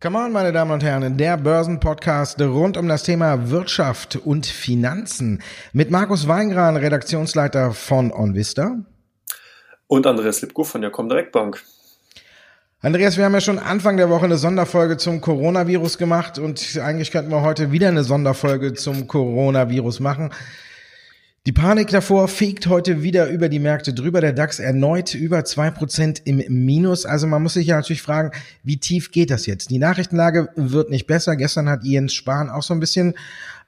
[0.00, 5.42] Come on, meine Damen und Herren, der Börsenpodcast rund um das Thema Wirtschaft und Finanzen
[5.74, 8.78] mit Markus Weingran, Redaktionsleiter von OnVista.
[9.86, 11.62] Und Andreas Lipko von der Comdirect Bank.
[12.80, 17.10] Andreas, wir haben ja schon Anfang der Woche eine Sonderfolge zum Coronavirus gemacht und eigentlich
[17.10, 20.30] könnten wir heute wieder eine Sonderfolge zum Coronavirus machen.
[21.46, 24.20] Die Panik davor fegt heute wieder über die Märkte drüber.
[24.20, 27.06] Der DAX erneut über zwei Prozent im Minus.
[27.06, 28.32] Also man muss sich ja natürlich fragen,
[28.64, 29.70] wie tief geht das jetzt?
[29.70, 31.36] Die Nachrichtenlage wird nicht besser.
[31.36, 33.14] Gestern hat Jens Spahn auch so ein bisschen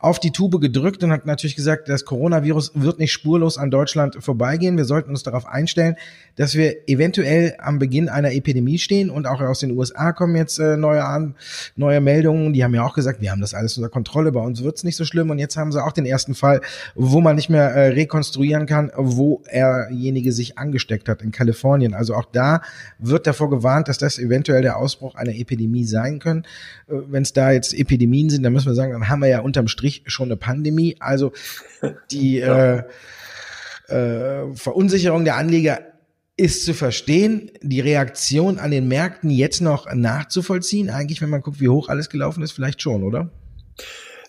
[0.01, 4.23] auf die Tube gedrückt und hat natürlich gesagt, das Coronavirus wird nicht spurlos an Deutschland
[4.23, 4.77] vorbeigehen.
[4.77, 5.97] Wir sollten uns darauf einstellen,
[6.37, 10.61] dass wir eventuell am Beginn einer Epidemie stehen und auch aus den USA kommen jetzt
[10.61, 11.35] äh, neue, an,
[11.75, 12.53] neue Meldungen.
[12.53, 14.95] Die haben ja auch gesagt, wir haben das alles unter Kontrolle, bei uns wird's nicht
[14.95, 16.61] so schlimm und jetzt haben sie auch den ersten Fall,
[16.95, 21.93] wo man nicht mehr äh, rekonstruieren kann, wo erjenige sich angesteckt hat in Kalifornien.
[21.93, 22.63] Also auch da
[23.01, 26.45] wird davor gewarnt, dass das eventuell der Ausbruch einer Epidemie sein können.
[26.87, 29.41] Äh, Wenn es da jetzt Epidemien sind, dann müssen wir sagen, dann haben wir ja
[29.41, 30.97] unterm Strich Strich schon eine Pandemie.
[31.01, 31.33] Also
[32.11, 32.85] die ja.
[33.89, 35.81] äh, äh, Verunsicherung der Anleger
[36.37, 40.89] ist zu verstehen, die Reaktion an den Märkten jetzt noch nachzuvollziehen.
[40.89, 43.31] Eigentlich, wenn man guckt, wie hoch alles gelaufen ist, vielleicht schon, oder?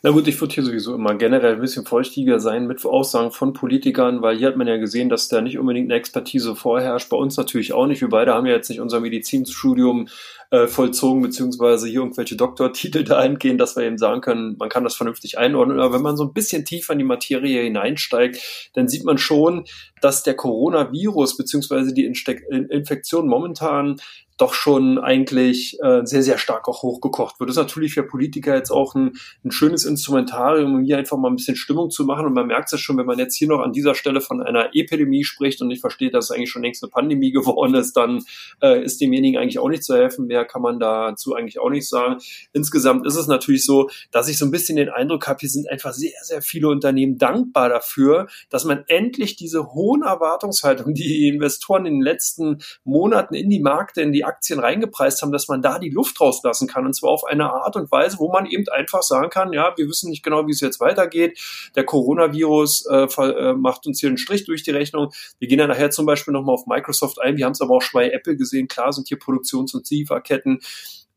[0.01, 3.51] Na gut, ich würde hier sowieso immer generell ein bisschen feuchtiger sein mit Aussagen von
[3.51, 7.09] Politikern, weil hier hat man ja gesehen, dass da nicht unbedingt eine Expertise vorherrscht.
[7.09, 7.99] Bei uns natürlich auch nicht.
[7.99, 10.07] Wir beide haben ja jetzt nicht unser Medizinstudium
[10.51, 14.95] äh, vollzogen, beziehungsweise hier irgendwelche Doktortitel dahingehend, dass wir eben sagen können, man kann das
[14.95, 15.81] vernünftig einordnen.
[15.81, 19.65] Aber wenn man so ein bisschen tiefer in die Materie hineinsteigt, dann sieht man schon,
[20.01, 23.97] dass der Coronavirus beziehungsweise die Infektion momentan
[24.39, 27.49] doch schon eigentlich äh, sehr, sehr stark auch hochgekocht wird.
[27.49, 29.11] Das ist natürlich für Politiker jetzt auch ein,
[29.43, 32.25] ein schönes Instrumentarium, um hier einfach mal ein bisschen Stimmung zu machen.
[32.25, 34.69] Und man merkt es schon, wenn man jetzt hier noch an dieser Stelle von einer
[34.73, 38.23] Epidemie spricht und nicht versteht, dass es eigentlich schon längst eine Pandemie geworden ist, dann
[38.61, 40.27] äh, ist demjenigen eigentlich auch nicht zu helfen.
[40.27, 42.21] Mehr kann man dazu eigentlich auch nicht sagen.
[42.53, 45.69] Insgesamt ist es natürlich so, dass ich so ein bisschen den Eindruck habe, hier sind
[45.69, 51.85] einfach sehr, sehr viele Unternehmen dankbar dafür, dass man endlich diese hohen Erwartungshaltungen, die Investoren
[51.85, 55.79] in den letzten Monaten in die Märkte, in die Aktien reingepreist haben, dass man da
[55.79, 56.85] die Luft rauslassen kann.
[56.85, 59.87] Und zwar auf eine Art und Weise, wo man eben einfach sagen kann, ja, wir
[59.87, 61.39] wissen nicht genau, wie es jetzt weitergeht.
[61.75, 65.11] Der Coronavirus äh, äh, macht uns hier einen Strich durch die Rechnung.
[65.39, 67.37] Wir gehen ja nachher zum Beispiel nochmal auf Microsoft ein.
[67.37, 68.67] Wir haben es aber auch schon bei Apple gesehen.
[68.67, 70.61] Klar sind hier Produktions- und Lieferketten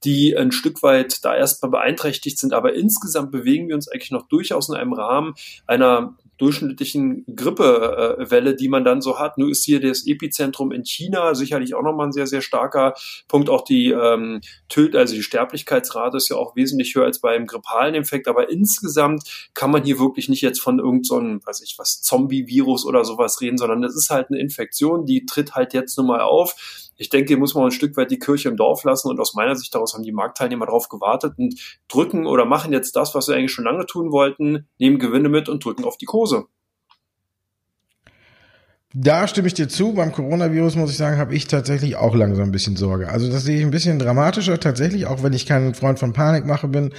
[0.05, 2.53] die ein Stück weit da erstmal beeinträchtigt sind.
[2.53, 5.35] Aber insgesamt bewegen wir uns eigentlich noch durchaus in einem Rahmen
[5.67, 9.39] einer durchschnittlichen Grippewelle, die man dann so hat.
[9.39, 12.95] Nur ist hier das Epizentrum in China sicherlich auch nochmal ein sehr, sehr starker
[13.29, 13.49] Punkt.
[13.49, 17.95] Auch die ähm, Töt also die Sterblichkeitsrate ist ja auch wesentlich höher als beim grippalen
[17.95, 18.29] Infekt.
[18.29, 22.87] Aber insgesamt kann man hier wirklich nicht jetzt von irgendeinem, so weiß ich was, Zombie-Virus
[22.87, 26.21] oder sowas reden, sondern es ist halt eine Infektion, die tritt halt jetzt nun mal
[26.23, 26.55] auf
[27.03, 29.35] ich denke, hier muss man ein Stück weit die Kirche im Dorf lassen und aus
[29.35, 33.27] meiner Sicht daraus haben die Marktteilnehmer darauf gewartet und drücken oder machen jetzt das, was
[33.27, 36.47] sie eigentlich schon lange tun wollten, nehmen Gewinne mit und drücken auf die Kurse.
[38.95, 39.95] Da stimme ich dir zu.
[39.95, 43.09] Beim Coronavirus muss ich sagen, habe ich tatsächlich auch langsam ein bisschen Sorge.
[43.09, 46.69] Also das sehe ich ein bisschen dramatischer tatsächlich, auch wenn ich kein Freund von Panikmache
[46.69, 46.93] bin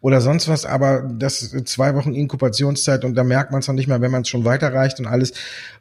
[0.00, 0.64] oder sonst was.
[0.64, 4.22] Aber das zwei Wochen Inkubationszeit und da merkt man es noch nicht mal, wenn man
[4.22, 5.32] es schon weiterreicht und alles.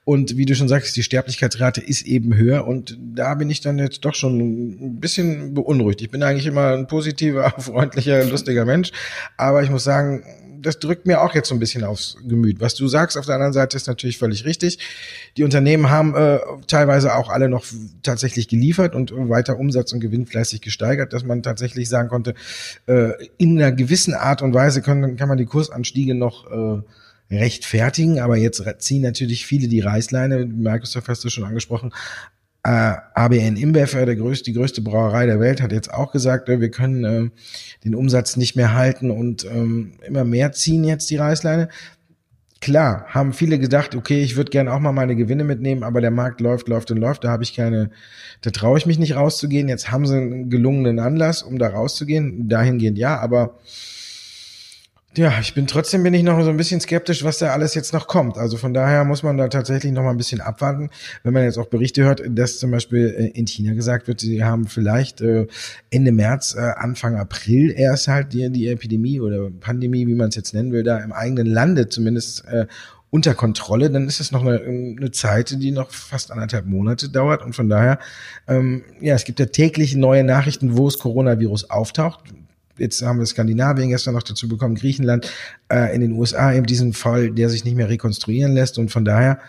[0.06, 3.78] Und wie du schon sagst, die Sterblichkeitsrate ist eben höher und da bin ich dann
[3.78, 6.02] jetzt doch schon ein bisschen beunruhigt.
[6.02, 8.91] Ich bin eigentlich immer ein positiver, freundlicher, lustiger Mensch,
[9.38, 10.24] aber ich muss sagen,
[10.62, 12.59] das drückt mir auch jetzt so ein bisschen aufs Gemüt.
[12.59, 14.80] Was du sagst auf der anderen Seite ist natürlich völlig richtig.
[15.38, 17.66] Die Unternehmen haben äh, teilweise auch alle noch
[18.03, 22.34] tatsächlich geliefert und weiter Umsatz und Gewinn fleißig gesteigert, dass man tatsächlich sagen konnte,
[22.88, 26.81] äh, in einer gewissen Art und Weise können, kann man die Kursanstiege noch äh,
[27.31, 30.46] rechtfertigen, aber jetzt ziehen natürlich viele die Reißleine.
[30.46, 31.94] Microsoft hast du schon angesprochen,
[32.64, 36.59] äh, ABN InBev, der größte, die größte Brauerei der Welt, hat jetzt auch gesagt, äh,
[36.59, 37.30] wir können äh,
[37.86, 41.70] den Umsatz nicht mehr halten und ähm, immer mehr ziehen jetzt die Reißleine.
[42.62, 46.11] Klar, haben viele gedacht, okay, ich würde gerne auch mal meine Gewinne mitnehmen, aber der
[46.11, 47.90] Markt läuft, läuft und läuft, da habe ich keine,
[48.41, 49.70] da traue ich mich nicht rauszugehen.
[49.70, 52.50] Jetzt haben sie einen gelungenen Anlass, um da rauszugehen.
[52.50, 53.59] Dahingehend ja, aber
[55.17, 57.94] ja, ich bin trotzdem bin ich noch so ein bisschen skeptisch, was da alles jetzt
[57.94, 58.38] noch kommt.
[58.38, 60.91] Also von daher muss man da tatsächlich noch mal ein bisschen abwarten.
[61.23, 64.44] Wenn man jetzt auch Berichte hört, dass zum Beispiel äh, in China gesagt wird, sie
[64.44, 65.47] haben vielleicht äh,
[65.90, 70.35] Ende März, äh, Anfang April erst halt die, die Epidemie oder Pandemie, wie man es
[70.35, 72.46] jetzt nennen will, da im eigenen Lande zumindest
[73.11, 77.44] unter Kontrolle, dann ist es noch eine, eine Zeit, die noch fast anderthalb Monate dauert.
[77.44, 77.97] Und von daher,
[78.47, 82.23] ähm, ja, es gibt ja täglich neue Nachrichten, wo es Coronavirus auftaucht
[82.79, 85.31] jetzt haben wir Skandinavien gestern noch dazu bekommen, Griechenland,
[85.72, 88.78] äh, in den USA eben diesen Fall, der sich nicht mehr rekonstruieren lässt.
[88.78, 89.40] Und von daher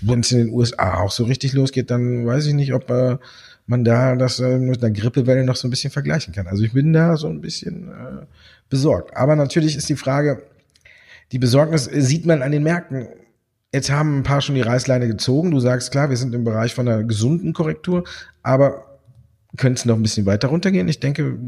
[0.00, 3.16] wenn es in den USA auch so richtig losgeht, dann weiß ich nicht, ob äh,
[3.66, 6.46] man da das äh, mit einer Grippewelle noch so ein bisschen vergleichen kann.
[6.46, 8.26] Also ich bin da so ein bisschen äh,
[8.68, 9.16] besorgt.
[9.16, 10.42] Aber natürlich ist die Frage,
[11.32, 13.08] die Besorgnis sieht man an den Märkten.
[13.72, 15.50] Jetzt haben ein paar schon die Reißleine gezogen.
[15.50, 18.04] Du sagst klar, wir sind im Bereich von einer gesunden Korrektur,
[18.42, 19.00] aber
[19.56, 20.88] könnte es noch ein bisschen weiter runtergehen?
[20.88, 21.38] Ich denke,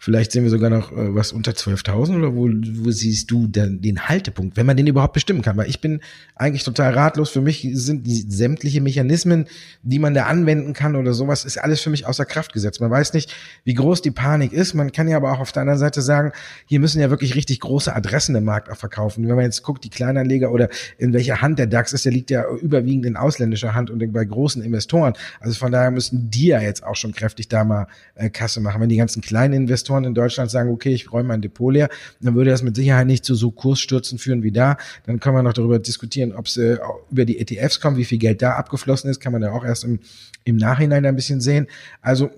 [0.00, 3.80] Vielleicht sehen wir sogar noch äh, was unter 12.000 oder wo, wo siehst du denn
[3.82, 5.56] den Haltepunkt, wenn man den überhaupt bestimmen kann?
[5.56, 6.00] Weil ich bin
[6.36, 7.30] eigentlich total ratlos.
[7.30, 9.46] Für mich sind die sämtliche Mechanismen,
[9.82, 12.80] die man da anwenden kann oder sowas, ist alles für mich außer Kraft gesetzt.
[12.80, 13.34] Man weiß nicht,
[13.64, 14.72] wie groß die Panik ist.
[14.72, 16.30] Man kann ja aber auch auf der anderen Seite sagen,
[16.66, 19.26] hier müssen ja wirklich richtig große Adressen im Markt auch verkaufen.
[19.26, 20.68] Wenn man jetzt guckt, die Kleinanleger oder
[20.98, 24.24] in welcher Hand der DAX ist, der liegt ja überwiegend in ausländischer Hand und bei
[24.24, 25.14] großen Investoren.
[25.40, 28.80] Also von daher müssen die ja jetzt auch schon kräftig da mal äh, Kasse machen.
[28.80, 31.88] Wenn die ganzen kleinen Investoren Investoren in Deutschland sagen, okay, ich räume mein Depot leer,
[32.20, 34.76] dann würde das mit Sicherheit nicht zu so Kursstürzen führen wie da.
[35.06, 36.78] Dann können wir noch darüber diskutieren, ob es äh,
[37.10, 39.84] über die ETFs kommt, wie viel Geld da abgeflossen ist, kann man ja auch erst
[39.84, 40.00] im,
[40.44, 41.66] im Nachhinein ein bisschen sehen.
[42.02, 42.30] Also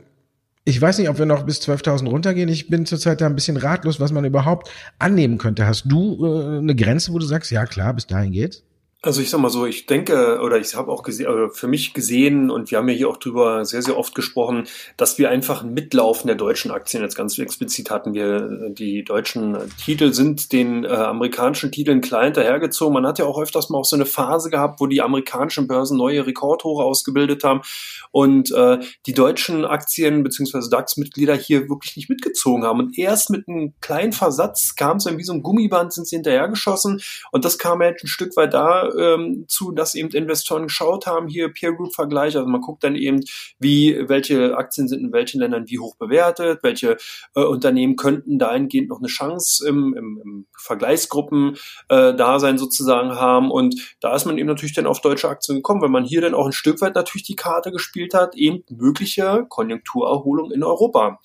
[0.64, 2.49] ich weiß nicht, ob wir noch bis 12.000 runtergehen.
[2.49, 5.67] Ich bin zurzeit da ein bisschen ratlos, was man überhaupt annehmen könnte.
[5.67, 8.62] Hast du äh, eine Grenze, wo du sagst, ja klar, bis dahin geht's?
[9.02, 11.94] Also ich sag mal so, ich denke oder ich habe auch gesehen, oder für mich
[11.94, 14.64] gesehen und wir haben ja hier auch drüber sehr, sehr oft gesprochen,
[14.99, 19.56] dass wir einfach ein Mitlaufen der deutschen Aktien, jetzt ganz explizit hatten wir, die deutschen
[19.82, 22.93] Titel sind den äh, amerikanischen Titeln klein hinterhergezogen.
[22.93, 25.97] Man hat ja auch öfters mal auch so eine Phase gehabt, wo die amerikanischen Börsen
[25.97, 27.62] neue Rekordhohe ausgebildet haben
[28.11, 32.81] und äh, die deutschen Aktien beziehungsweise DAX-Mitglieder hier wirklich nicht mitgezogen haben.
[32.81, 36.17] Und erst mit einem kleinen Versatz kam es dann wie so ein Gummiband, sind sie
[36.17, 37.00] hinterhergeschossen
[37.32, 41.28] und das kam halt ein Stück weit da ähm, zu, dass eben Investoren geschaut haben,
[41.28, 43.20] hier Peer Group Vergleich, also man guckt dann eben,
[43.58, 46.96] wie, welche Aktien sind in welchen Ländern wie hoch bewertet, welche
[47.34, 51.56] äh, Unternehmen könnten dahingehend noch eine Chance im, im, im Vergleichsgruppen
[51.88, 53.50] äh, Dasein sozusagen haben.
[53.50, 56.34] Und da ist man eben natürlich dann auf deutsche Aktien gekommen, weil man hier dann
[56.34, 61.20] auch ein Stück weit natürlich die Karte gespielt hat, eben mögliche Konjunkturerholung in Europa.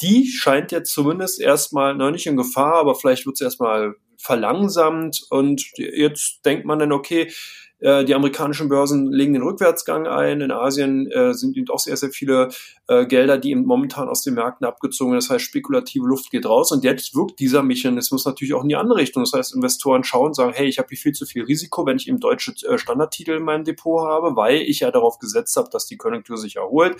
[0.00, 5.20] Die scheint jetzt zumindest erstmal noch nicht in Gefahr, aber vielleicht wird es erstmal verlangsamt
[5.30, 7.32] und jetzt denkt man dann, okay,
[7.82, 10.40] äh, die amerikanischen Börsen legen den Rückwärtsgang ein.
[10.40, 12.48] In Asien äh, sind eben auch sehr, sehr viele
[12.86, 15.14] äh, Gelder, die eben momentan aus den Märkten abgezogen.
[15.14, 16.70] Das heißt, spekulative Luft geht raus.
[16.70, 19.24] Und jetzt wirkt dieser Mechanismus natürlich auch in die andere Richtung.
[19.24, 21.96] Das heißt, Investoren schauen und sagen, hey, ich habe hier viel zu viel Risiko, wenn
[21.96, 25.68] ich eben deutsche äh, Standardtitel in meinem Depot habe, weil ich ja darauf gesetzt habe,
[25.70, 26.96] dass die Konjunktur sich erholt.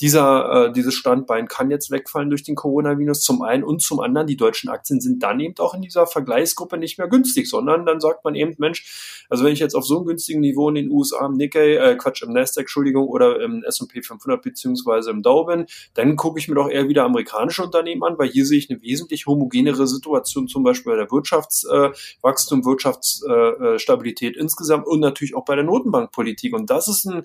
[0.00, 4.26] Dieser, äh, dieses Standbein kann jetzt wegfallen durch den Coronavirus zum einen und zum anderen,
[4.26, 8.00] die deutschen Aktien sind dann eben auch in dieser Vergleichsgruppe nicht mehr günstig, sondern dann
[8.00, 10.90] sagt man eben, Mensch, also wenn ich jetzt auf so einem günstigen Niveau in den
[10.90, 15.44] USA im Nikkei, äh, Quatsch, im Nasdaq, Entschuldigung, oder im S&P 500 beziehungsweise im Dow
[15.44, 18.70] bin, dann gucke ich mir doch eher wieder amerikanische Unternehmen an, weil hier sehe ich
[18.70, 25.36] eine wesentlich homogenere Situation, zum Beispiel bei der Wirtschaftswachstum, äh, Wirtschaftsstabilität äh, insgesamt und natürlich
[25.36, 26.54] auch bei der Notenbankpolitik.
[26.54, 27.22] Und das ist ein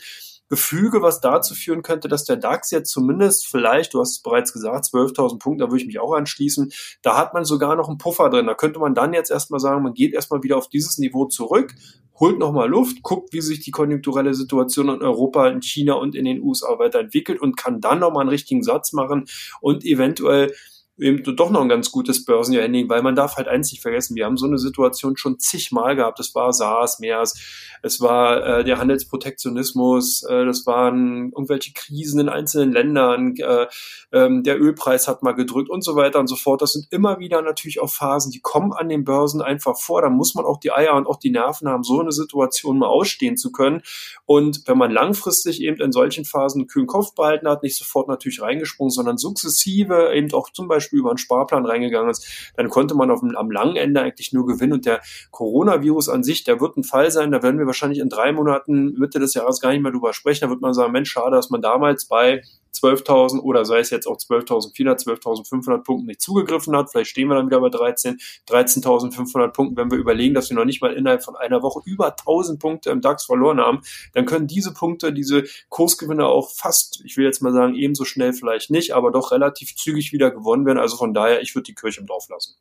[0.52, 4.52] Gefüge, was dazu führen könnte, dass der DAX jetzt zumindest vielleicht, du hast es bereits
[4.52, 7.98] gesagt, 12.000 Punkte, da würde ich mich auch anschließen, da hat man sogar noch einen
[7.98, 8.48] Puffer drin.
[8.48, 11.74] Da könnte man dann jetzt erstmal sagen, man geht erstmal wieder auf dieses Niveau zurück,
[12.22, 16.24] holt nochmal Luft, guckt, wie sich die konjunkturelle Situation in Europa, in China und in
[16.24, 19.26] den USA weiterentwickelt und kann dann nochmal einen richtigen Satz machen
[19.60, 20.54] und eventuell
[21.02, 24.26] eben doch noch ein ganz gutes Börsenjahr weil man darf halt eins nicht vergessen, wir
[24.26, 26.20] haben so eine Situation schon zigmal gehabt.
[26.20, 27.40] Es war SARS, MERS,
[27.82, 33.68] es war äh, der Handelsprotektionismus, äh, das waren irgendwelche Krisen in einzelnen Ländern, äh,
[34.12, 36.62] ähm, der Ölpreis hat mal gedrückt und so weiter und so fort.
[36.62, 40.02] Das sind immer wieder natürlich auch Phasen, die kommen an den Börsen einfach vor.
[40.02, 42.88] Da muss man auch die Eier und auch die Nerven haben, so eine Situation mal
[42.88, 43.82] ausstehen zu können.
[44.26, 48.08] Und wenn man langfristig eben in solchen Phasen einen kühlen Kopf behalten hat, nicht sofort
[48.08, 52.96] natürlich reingesprungen, sondern sukzessive eben auch zum Beispiel über einen Sparplan reingegangen ist, dann konnte
[52.96, 54.74] man auf am langen Ende eigentlich nur gewinnen.
[54.74, 58.10] Und der Coronavirus an sich, der wird ein Fall sein, da werden wir wahrscheinlich in
[58.10, 60.46] drei Monaten, Mitte des Jahres gar nicht mehr drüber sprechen.
[60.46, 62.42] Da wird man sagen, Mensch, schade, dass man damals bei
[62.74, 66.92] 12.000 oder sei es jetzt auch 12.400, 12.500 Punkten nicht zugegriffen hat.
[66.92, 69.78] Vielleicht stehen wir dann wieder bei 13, 13.500 Punkten.
[69.78, 72.90] Wenn wir überlegen, dass wir noch nicht mal innerhalb von einer Woche über 1.000 Punkte
[72.90, 73.82] im DAX verloren haben,
[74.14, 78.34] dann können diese Punkte, diese Kursgewinne auch fast, ich will jetzt mal sagen, ebenso schnell
[78.34, 80.80] vielleicht nicht, aber doch relativ zügig wieder gewonnen werden.
[80.80, 82.56] Also von daher, ich würde die Kirche im Dorf lassen.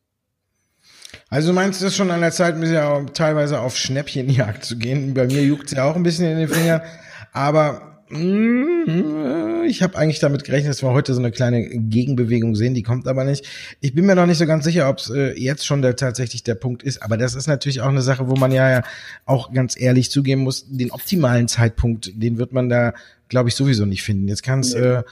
[1.29, 5.13] Also du meinst es schon an der Zeit, ja teilweise auf Schnäppchenjagd zu gehen.
[5.13, 6.83] Bei mir juckt es ja auch ein bisschen in den Finger.
[7.31, 12.83] Aber ich habe eigentlich damit gerechnet, dass wir heute so eine kleine Gegenbewegung sehen, die
[12.83, 13.47] kommt aber nicht.
[13.79, 16.43] Ich bin mir noch nicht so ganz sicher, ob es äh, jetzt schon der, tatsächlich
[16.43, 18.83] der Punkt ist, aber das ist natürlich auch eine Sache, wo man ja, ja
[19.25, 22.93] auch ganz ehrlich zugeben muss, den optimalen Zeitpunkt, den wird man da,
[23.29, 24.27] glaube ich, sowieso nicht finden.
[24.27, 24.81] Jetzt kann es nee.
[24.81, 25.03] äh,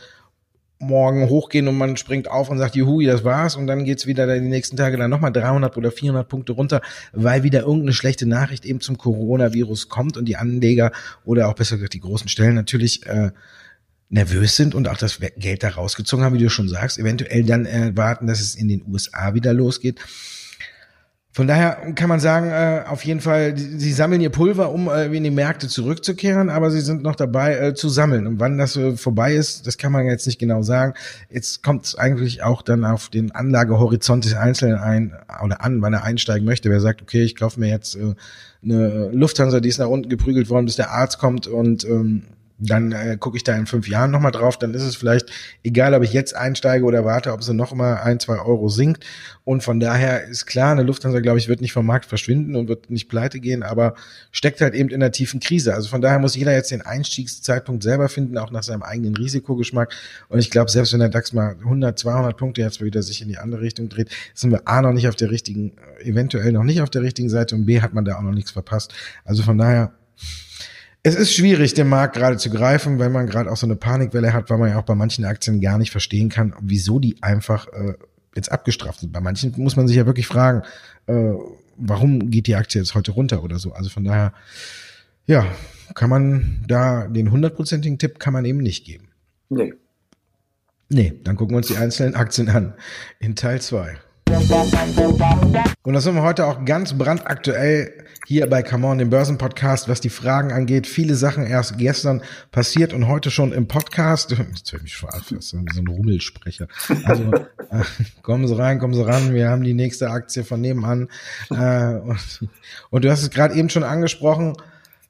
[0.80, 4.34] morgen hochgehen und man springt auf und sagt, juhu, das war's und dann geht's wieder
[4.40, 6.82] die nächsten Tage dann nochmal 300 oder 400 Punkte runter,
[7.12, 10.92] weil wieder irgendeine schlechte Nachricht eben zum Coronavirus kommt und die Anleger
[11.26, 13.32] oder auch besser gesagt die großen Stellen natürlich äh,
[14.10, 17.66] nervös sind und auch das Geld da rausgezogen haben, wie du schon sagst, eventuell dann
[17.66, 20.00] erwarten, dass es in den USA wieder losgeht.
[21.40, 25.06] Von daher kann man sagen, äh, auf jeden Fall, sie sammeln ihr Pulver, um äh,
[25.06, 28.28] in die Märkte zurückzukehren, aber sie sind noch dabei äh, zu sammeln.
[28.28, 30.96] Und wann das äh, vorbei ist, das kann man jetzt nicht genau sagen.
[31.30, 35.94] Jetzt kommt es eigentlich auch dann auf den Anlagehorizont des Einzelnen ein oder an, wann
[35.94, 36.70] er einsteigen möchte.
[36.70, 38.16] Wer sagt, okay, ich kaufe mir jetzt äh,
[38.62, 42.24] eine Lufthansa, die ist nach unten geprügelt worden, bis der Arzt kommt und ähm,
[42.60, 45.32] dann äh, gucke ich da in fünf Jahren nochmal drauf, dann ist es vielleicht
[45.64, 49.06] egal, ob ich jetzt einsteige oder warte, ob sie noch mal ein, zwei Euro sinkt.
[49.46, 52.68] Und von daher ist klar, eine Lufthansa, glaube ich, wird nicht vom Markt verschwinden und
[52.68, 53.96] wird nicht pleite gehen, aber
[54.32, 55.74] steckt halt eben in der tiefen Krise.
[55.74, 59.94] Also von daher muss jeder jetzt den Einstiegszeitpunkt selber finden, auch nach seinem eigenen Risikogeschmack.
[60.28, 63.30] Und ich glaube, selbst wenn der DAX mal 100, 200 Punkte jetzt wieder sich in
[63.30, 65.74] die andere Richtung dreht, sind wir A noch nicht auf der richtigen,
[66.04, 68.52] eventuell noch nicht auf der richtigen Seite und B hat man da auch noch nichts
[68.52, 68.94] verpasst.
[69.24, 69.94] Also von daher
[71.10, 74.32] es ist schwierig, den Markt gerade zu greifen, wenn man gerade auch so eine Panikwelle
[74.32, 77.68] hat, weil man ja auch bei manchen Aktien gar nicht verstehen kann, wieso die einfach
[77.74, 77.96] äh,
[78.36, 79.12] jetzt abgestraft sind.
[79.12, 80.62] Bei manchen muss man sich ja wirklich fragen,
[81.08, 81.34] äh,
[81.78, 83.74] warum geht die Aktie jetzt heute runter oder so.
[83.74, 84.34] Also von daher,
[85.26, 85.48] ja,
[85.96, 89.08] kann man da den hundertprozentigen Tipp kann man eben nicht geben.
[89.50, 89.74] Nee.
[90.90, 92.74] Nee, dann gucken wir uns die einzelnen Aktien an.
[93.20, 93.98] In Teil 2.
[94.30, 100.02] Und das sind wir heute auch ganz brandaktuell hier bei Come On, dem Börsenpodcast, was
[100.02, 100.86] die Fragen angeht.
[100.86, 102.22] Viele Sachen erst gestern
[102.52, 104.30] passiert und heute schon im Podcast.
[104.56, 106.68] Jetzt höre ich schon auf, das ist so ein Rummelsprecher.
[107.06, 107.32] Also
[107.72, 107.84] äh,
[108.22, 109.34] kommen Sie rein, kommen Sie ran.
[109.34, 111.10] Wir haben die nächste Aktie von nebenan.
[111.50, 112.50] Äh, und,
[112.92, 114.54] und du hast es gerade eben schon angesprochen.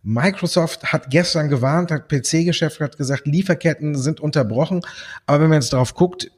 [0.02, 4.80] Microsoft hat gestern gewarnt, hat PC-Geschäft hat gesagt, Lieferketten sind unterbrochen.
[5.26, 6.32] Aber wenn man jetzt drauf guckt,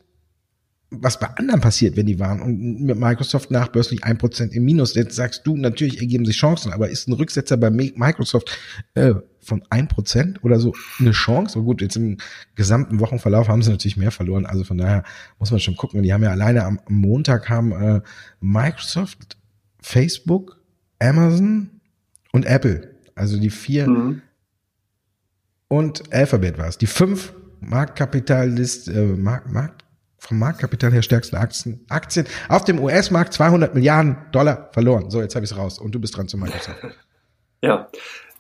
[0.92, 4.94] was bei anderen passiert, wenn die waren und mit Microsoft nachbörslich ein Prozent im Minus.
[4.94, 8.60] Jetzt sagst du, natürlich ergeben sich Chancen, aber ist ein Rücksetzer bei Microsoft
[8.96, 11.54] äh, von ein Prozent oder so eine Chance?
[11.54, 12.18] So gut, jetzt im
[12.56, 14.46] gesamten Wochenverlauf haben sie natürlich mehr verloren.
[14.46, 15.04] Also von daher
[15.40, 16.04] muss man schon gucken.
[16.04, 18.02] Die haben ja alleine am, Montag haben äh,
[18.42, 19.38] Microsoft,
[19.80, 20.62] Facebook,
[21.00, 21.70] Amazon
[22.34, 24.22] und Apple, also die vier mhm.
[25.70, 29.86] und Alphabet war es, die fünf Marktkapitalist, äh, Markt, Markt
[30.22, 35.10] vom Marktkapital her stärksten Aktien, Aktien auf dem US-Markt 200 Milliarden Dollar verloren.
[35.10, 36.78] So, jetzt habe ich es raus und du bist dran zu Microsoft.
[37.64, 37.88] Ja,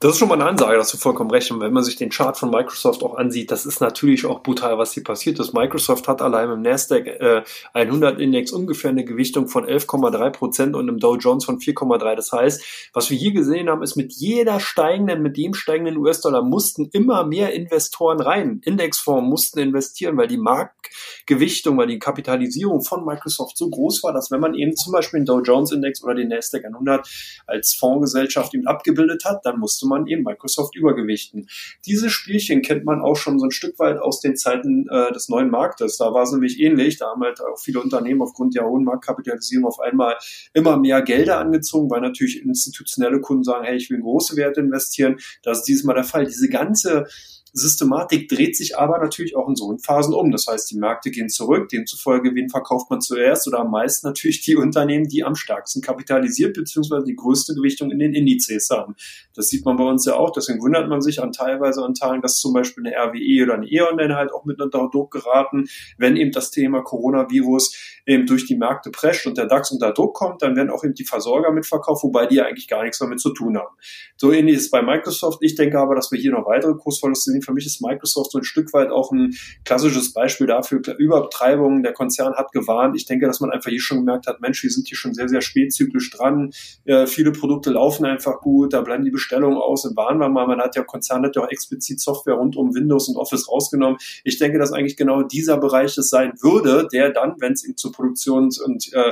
[0.02, 1.52] das ist schon mal eine Ansage, dass du vollkommen recht.
[1.52, 4.80] Und wenn man sich den Chart von Microsoft auch ansieht, das ist natürlich auch brutal,
[4.80, 5.54] was hier passiert ist.
[5.54, 7.44] Microsoft hat allein im Nasdaq äh,
[7.74, 12.16] 100 Index ungefähr eine Gewichtung von 11,3 Prozent und im Dow Jones von 4,3.
[12.16, 16.42] Das heißt, was wir hier gesehen haben, ist mit jeder steigenden, mit dem steigenden US-Dollar
[16.42, 18.60] mussten immer mehr Investoren rein.
[18.66, 24.32] Indexfonds mussten investieren, weil die Marktgewichtung, weil die Kapitalisierung von Microsoft so groß war, dass
[24.32, 27.08] wenn man eben zum Beispiel den Dow Jones Index oder den Nasdaq 100
[27.46, 31.48] als Fondsgesellschaft eben abgebildet hat, dann musste eben Microsoft übergewichten.
[31.86, 35.30] Diese Spielchen kennt man auch schon so ein Stück weit aus den Zeiten äh, des
[35.30, 35.98] neuen Marktes.
[35.98, 36.98] Da war es nämlich ähnlich.
[36.98, 40.16] Da haben halt auch viele Unternehmen aufgrund der hohen Marktkapitalisierung auf einmal
[40.54, 45.18] immer mehr Gelder angezogen, weil natürlich institutionelle Kunden sagen, hey, ich will große Werte investieren.
[45.44, 46.26] Das ist diesmal der Fall.
[46.26, 47.08] Diese ganze
[47.54, 50.32] Systematik dreht sich aber natürlich auch in so Phasen um.
[50.32, 54.42] Das heißt, die Märkte gehen zurück, demzufolge, wen verkauft man zuerst oder am meisten natürlich
[54.42, 57.04] die Unternehmen, die am stärksten kapitalisiert bzw.
[57.06, 58.96] die größte Gewichtung in den Indizes haben.
[59.34, 62.22] Das sieht man bei uns ja auch, deswegen wundert man sich an teilweise an Teilen,
[62.22, 65.66] dass zum Beispiel eine RWE oder eine E.ON dann halt auch mit unter Druck geraten,
[65.98, 70.16] wenn eben das Thema Coronavirus eben durch die Märkte prescht und der DAX unter Druck
[70.16, 73.20] kommt, dann werden auch eben die Versorger mitverkauft, wobei die ja eigentlich gar nichts damit
[73.20, 73.76] zu tun haben.
[74.16, 75.40] So ähnlich ist es bei Microsoft.
[75.42, 77.41] Ich denke aber, dass wir hier noch weitere Kursverluste.
[77.42, 80.82] Für mich ist Microsoft so ein Stück weit auch ein klassisches Beispiel dafür.
[80.98, 82.96] Übertreibung, der Konzern hat gewarnt.
[82.96, 85.30] Ich denke, dass man einfach hier schon gemerkt hat, Mensch, wir sind hier schon sehr,
[85.30, 86.52] sehr spätzyklisch dran.
[86.86, 90.48] Äh, viele Produkte laufen einfach gut, da bleiben die Bestellungen aus und warnen wir mal.
[90.48, 93.98] Man hat ja, Konzern hat ja auch explizit Software rund um Windows und Office rausgenommen.
[94.24, 97.78] Ich denke, dass eigentlich genau dieser Bereich es sein würde, der dann, wenn es ihm
[97.78, 99.12] zu Produktions- und äh,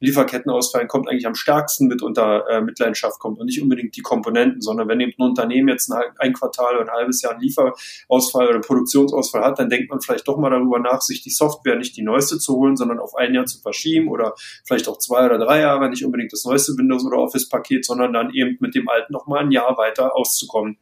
[0.00, 4.02] Lieferketten ausfallen, kommt eigentlich am stärksten mit unter äh, Mitleidenschaft kommt und nicht unbedingt die
[4.02, 7.42] Komponenten, sondern wenn eben ein Unternehmen jetzt ein, ein Quartal oder ein halbes Jahr einen
[7.42, 11.76] Lieferausfall oder Produktionsausfall hat, dann denkt man vielleicht doch mal darüber nach, sich die Software
[11.76, 15.26] nicht die neueste zu holen, sondern auf ein Jahr zu verschieben oder vielleicht auch zwei
[15.26, 18.88] oder drei Jahre, nicht unbedingt das neueste Windows oder Office-Paket, sondern dann eben mit dem
[18.88, 20.78] alten noch mal ein Jahr weiter auszukommen.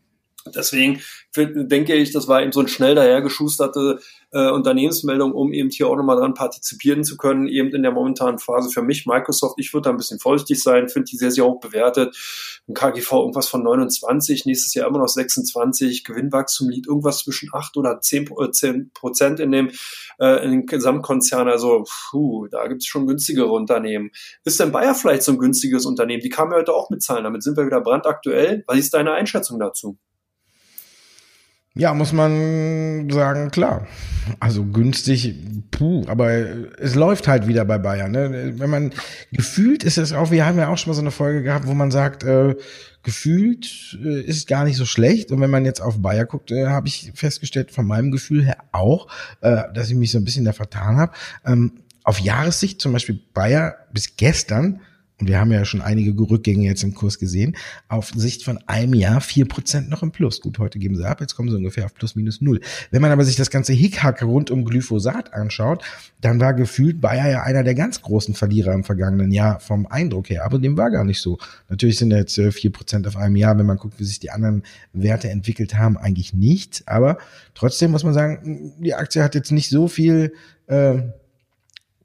[0.55, 1.00] Deswegen
[1.37, 4.00] denke ich, das war eben so ein schnell dahergeschusterte
[4.33, 8.38] äh, Unternehmensmeldung, um eben hier auch nochmal dran partizipieren zu können, eben in der momentanen
[8.38, 9.07] Phase für mich.
[9.07, 12.17] Microsoft, ich würde da ein bisschen vorsichtig sein, finde die sehr, sehr hoch bewertet.
[12.69, 17.76] Ein KGV irgendwas von 29, nächstes Jahr immer noch 26, Gewinnwachstum liegt irgendwas zwischen 8
[17.76, 19.71] oder 10, 10 äh, Prozent in dem,
[20.19, 21.49] äh, in dem Gesamtkonzern.
[21.49, 24.11] Also, puh, da gibt es schon günstigere Unternehmen.
[24.45, 26.23] Ist denn Bayer vielleicht so ein günstiges Unternehmen?
[26.23, 28.65] Die kamen ja heute auch mit Zahlen, damit sind wir wieder brandaktuell.
[28.67, 29.99] Was ist deine Einschätzung dazu?
[31.76, 33.87] Ja, muss man sagen, klar.
[34.40, 35.35] Also günstig,
[35.71, 36.30] puh, aber
[36.78, 38.12] es läuft halt wieder bei Bayern.
[38.12, 38.54] Ne?
[38.56, 38.92] Wenn man
[39.30, 41.75] gefühlt ist es auch, wir haben ja auch schon mal so eine Folge gehabt, wo
[41.75, 42.56] man sagt, äh,
[43.02, 45.30] gefühlt äh, ist gar nicht so schlecht.
[45.30, 48.56] Und wenn man jetzt auf Bayer guckt, äh, habe ich festgestellt, von meinem Gefühl her
[48.73, 49.09] auch,
[49.42, 51.12] äh, dass ich mich so ein bisschen da vertan habe.
[51.45, 51.73] Ähm,
[52.04, 54.80] auf Jahressicht zum Beispiel Bayer bis gestern
[55.18, 57.56] und wir haben ja schon einige Rückgänge jetzt im Kurs gesehen,
[57.88, 60.42] auf Sicht von einem Jahr vier Prozent noch im Plus.
[60.42, 62.61] Gut, heute geben sie ab, jetzt kommen sie ungefähr auf plus minus null.
[62.90, 65.82] Wenn man aber sich das ganze Hickhack rund um Glyphosat anschaut,
[66.20, 70.28] dann war gefühlt Bayer ja einer der ganz großen Verlierer im vergangenen Jahr vom Eindruck
[70.28, 70.44] her.
[70.44, 71.38] Aber dem war gar nicht so.
[71.70, 74.30] Natürlich sind jetzt äh, vier Prozent auf einem Jahr, wenn man guckt, wie sich die
[74.30, 76.82] anderen Werte entwickelt haben, eigentlich nicht.
[76.87, 77.16] Aber
[77.54, 80.35] trotzdem muss man sagen, die Aktie hat jetzt nicht so viel
[80.66, 80.99] äh,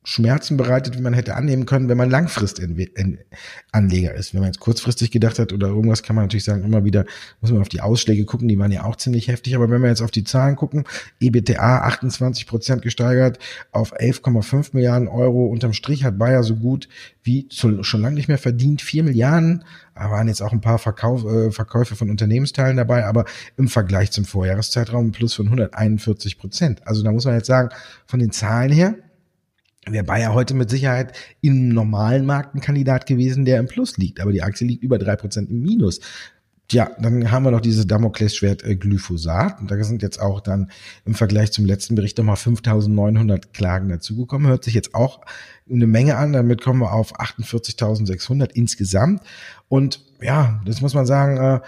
[0.03, 4.34] Schmerzen bereitet, wie man hätte annehmen können, wenn man Langfristanleger ist.
[4.34, 7.05] Wenn man jetzt kurzfristig gedacht hat oder irgendwas, kann man natürlich sagen, immer wieder
[7.39, 9.55] muss man auf die Ausschläge gucken, die waren ja auch ziemlich heftig.
[9.55, 10.86] Aber wenn wir jetzt auf die Zahlen gucken,
[11.20, 13.38] EBTA 28 Prozent gesteigert
[13.72, 15.46] auf 11,5 Milliarden Euro.
[15.46, 16.89] Unterm Strich hat Bayer so gut
[17.24, 18.81] wie schon lange nicht mehr verdient.
[18.81, 23.25] 4 Milliarden, da waren jetzt auch ein paar Verkauf, äh, Verkäufe von Unternehmensteilen dabei, aber
[23.58, 26.88] im Vergleich zum Vorjahreszeitraum plus von 141 Prozent.
[26.88, 27.70] Also da muss man jetzt sagen,
[28.08, 28.96] von den Zahlen her,
[29.88, 34.20] wäre Bayer heute mit Sicherheit im normalen Markt ein Kandidat gewesen, der im Plus liegt.
[34.20, 36.00] Aber die Aktie liegt über drei Prozent im Minus.
[36.68, 39.60] Tja, dann haben wir noch dieses Damoklesschwert äh, Glyphosat.
[39.60, 40.72] Und da sind jetzt auch dann
[41.04, 44.48] im Vergleich zum letzten Bericht nochmal 5900 Klagen dazugekommen.
[44.48, 45.20] Hört sich jetzt auch
[45.70, 46.32] eine Menge an.
[46.32, 49.22] Damit kommen wir auf 48.600 insgesamt.
[49.68, 51.60] Und ja, das muss man sagen, äh,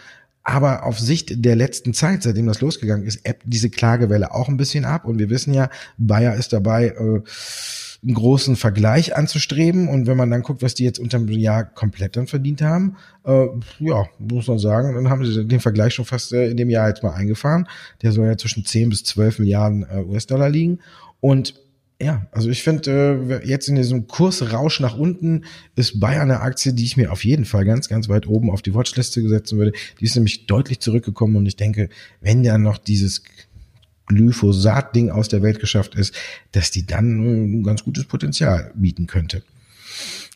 [0.43, 4.57] aber auf Sicht der letzten Zeit, seitdem das losgegangen ist, ebbt diese Klagewelle auch ein
[4.57, 5.03] bisschen ab.
[5.03, 7.21] Und wir wissen ja, Bayer ist dabei, äh,
[8.03, 9.87] einen großen Vergleich anzustreben.
[9.87, 12.97] Und wenn man dann guckt, was die jetzt unter dem Jahr komplett dann verdient haben,
[13.25, 13.47] äh,
[13.79, 16.89] ja, muss man sagen, dann haben sie den Vergleich schon fast äh, in dem Jahr
[16.89, 17.67] jetzt mal eingefahren.
[18.01, 20.79] Der soll ja zwischen 10 bis 12 Milliarden äh, US-Dollar liegen.
[21.21, 21.55] Und
[22.01, 26.73] ja, also ich finde, äh, jetzt in diesem Kursrausch nach unten ist Bayern eine Aktie,
[26.73, 29.71] die ich mir auf jeden Fall ganz, ganz weit oben auf die Watchliste setzen würde.
[29.99, 31.87] Die ist nämlich deutlich zurückgekommen und ich denke,
[32.19, 33.23] wenn dann noch dieses
[34.07, 36.15] Glyphosat-Ding aus der Welt geschafft ist,
[36.51, 39.43] dass die dann ein ganz gutes Potenzial bieten könnte.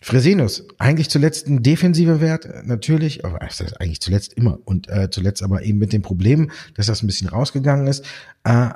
[0.02, 5.10] Fresenius, eigentlich zuletzt ein defensiver Wert, natürlich, aber das ist eigentlich zuletzt immer und äh,
[5.10, 8.06] zuletzt aber eben mit dem Problem, dass das ein bisschen rausgegangen ist.
[8.44, 8.70] Äh,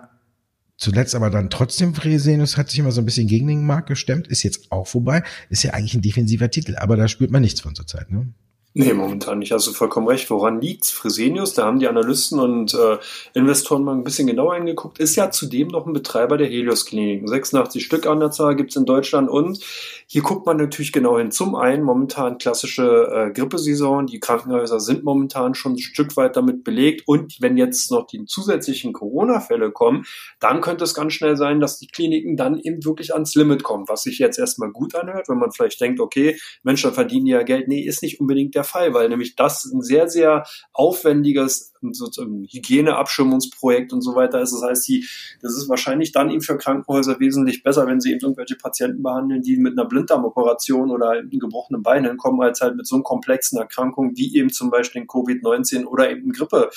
[0.77, 4.27] zuletzt aber dann trotzdem Fresenius hat sich immer so ein bisschen gegen den Markt gestemmt,
[4.27, 7.61] ist jetzt auch vorbei, ist ja eigentlich ein defensiver Titel, aber da spürt man nichts
[7.61, 8.11] von zurzeit.
[8.11, 8.33] Ne?
[8.73, 9.51] Nee, momentan nicht.
[9.51, 10.29] Hast du vollkommen recht.
[10.29, 10.91] Woran liegt's?
[10.91, 12.99] Fresenius, da haben die Analysten und äh,
[13.33, 17.27] Investoren mal ein bisschen genauer hingeguckt, ist ja zudem noch ein Betreiber der Helios-Kliniken.
[17.27, 19.59] 86 Stück an der Zahl gibt's in Deutschland und
[20.07, 21.31] hier guckt man natürlich genau hin.
[21.31, 24.07] Zum einen momentan klassische äh, Grippesaison.
[24.07, 27.03] Die Krankenhäuser sind momentan schon ein Stück weit damit belegt.
[27.07, 30.05] Und wenn jetzt noch die zusätzlichen Corona-Fälle kommen,
[30.39, 33.85] dann könnte es ganz schnell sein, dass die Kliniken dann eben wirklich ans Limit kommen.
[33.87, 37.31] Was sich jetzt erstmal gut anhört, wenn man vielleicht denkt, okay, Mensch, dann verdienen die
[37.31, 37.67] ja Geld.
[37.67, 43.93] Nee, ist nicht unbedingt der Fall, weil nämlich das ein sehr, sehr aufwendiges sozusagen Hygieneabschirmungsprojekt
[43.93, 44.53] und so weiter ist.
[44.53, 45.05] Das heißt, die,
[45.41, 49.41] das ist wahrscheinlich dann eben für Krankenhäuser wesentlich besser, wenn sie eben irgendwelche Patienten behandeln,
[49.41, 53.57] die mit einer Blinddarmoperation oder einem gebrochenen Bein hinkommen, als halt mit so einem komplexen
[53.57, 56.69] Erkrankung wie eben zum Beispiel Covid-19 oder eben ein Grippe,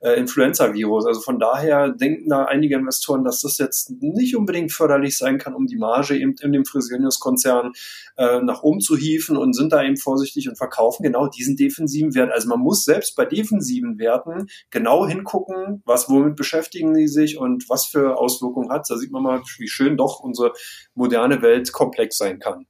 [0.00, 0.22] äh.
[0.22, 5.54] Also von daher denken da einige Investoren, dass das jetzt nicht unbedingt förderlich sein kann,
[5.54, 7.72] um die Marge eben in dem Fresenius-Konzern
[8.16, 12.14] äh, nach oben zu hieven und sind da eben vorsichtig und verkaufen genau diesen defensiven
[12.14, 12.32] Wert.
[12.32, 17.68] Also man muss selbst bei defensiven Werten genau hingucken, was womit beschäftigen die sich und
[17.68, 18.86] was für Auswirkungen hat.
[18.88, 20.52] Da sieht man mal, wie schön doch unsere
[20.94, 22.66] moderne Welt komplex sein kann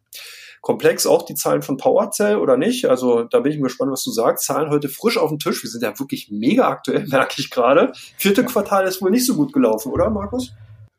[0.62, 2.86] komplex auch die Zahlen von PowerCell oder nicht?
[2.86, 4.46] Also da bin ich gespannt, was du sagst.
[4.46, 5.62] Zahlen heute frisch auf dem Tisch.
[5.62, 7.92] Wir sind ja wirklich mega aktuell, merke ich gerade.
[8.16, 10.52] Vierte Quartal ist wohl nicht so gut gelaufen, oder Markus?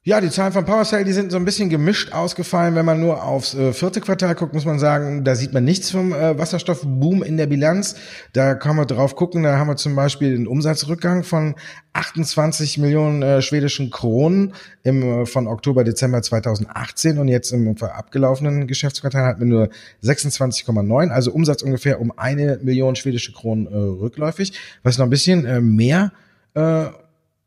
[0.05, 2.75] Ja, die Zahlen von PowerCell, die sind so ein bisschen gemischt ausgefallen.
[2.75, 5.91] Wenn man nur aufs äh, vierte Quartal guckt, muss man sagen, da sieht man nichts
[5.91, 7.95] vom äh, Wasserstoffboom in der Bilanz.
[8.33, 9.43] Da kann man drauf gucken.
[9.43, 11.55] Da haben wir zum Beispiel einen Umsatzrückgang von
[11.93, 18.67] 28 Millionen äh, schwedischen Kronen im, äh, von Oktober, Dezember 2018 und jetzt im abgelaufenen
[18.67, 19.69] Geschäftsquartal hatten wir nur
[20.03, 24.51] 26,9, also Umsatz ungefähr um eine Million schwedische Kronen äh, rückläufig,
[24.83, 26.11] was noch ein bisschen äh, mehr
[26.55, 26.87] äh,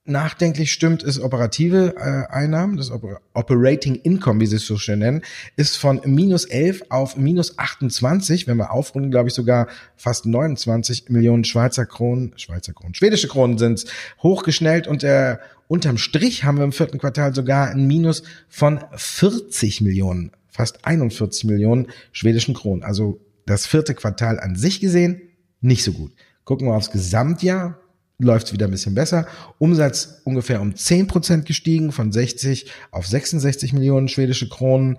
[0.07, 5.01] nachdenklich stimmt, ist operative äh, Einnahmen, das Oper Operating Income, wie sie es so schön
[5.01, 5.23] nennen,
[5.57, 11.11] ist von minus 11 auf minus 28, wenn wir aufrunden, glaube ich sogar fast 29
[11.11, 13.85] Millionen Schweizer Kronen, Schweizer Kronen, schwedische Kronen sind
[14.23, 19.81] hochgeschnellt und der unterm Strich haben wir im vierten Quartal sogar ein Minus von 40
[19.81, 22.83] Millionen, fast 41 Millionen schwedischen Kronen.
[22.83, 25.21] Also das vierte Quartal an sich gesehen
[25.61, 26.13] nicht so gut.
[26.45, 27.81] Gucken wir aufs Gesamtjahr,
[28.19, 29.27] läuft es wieder ein bisschen besser.
[29.59, 34.99] Umsatz ungefähr um 10 Prozent gestiegen, von 60 auf 66 Millionen schwedische Kronen.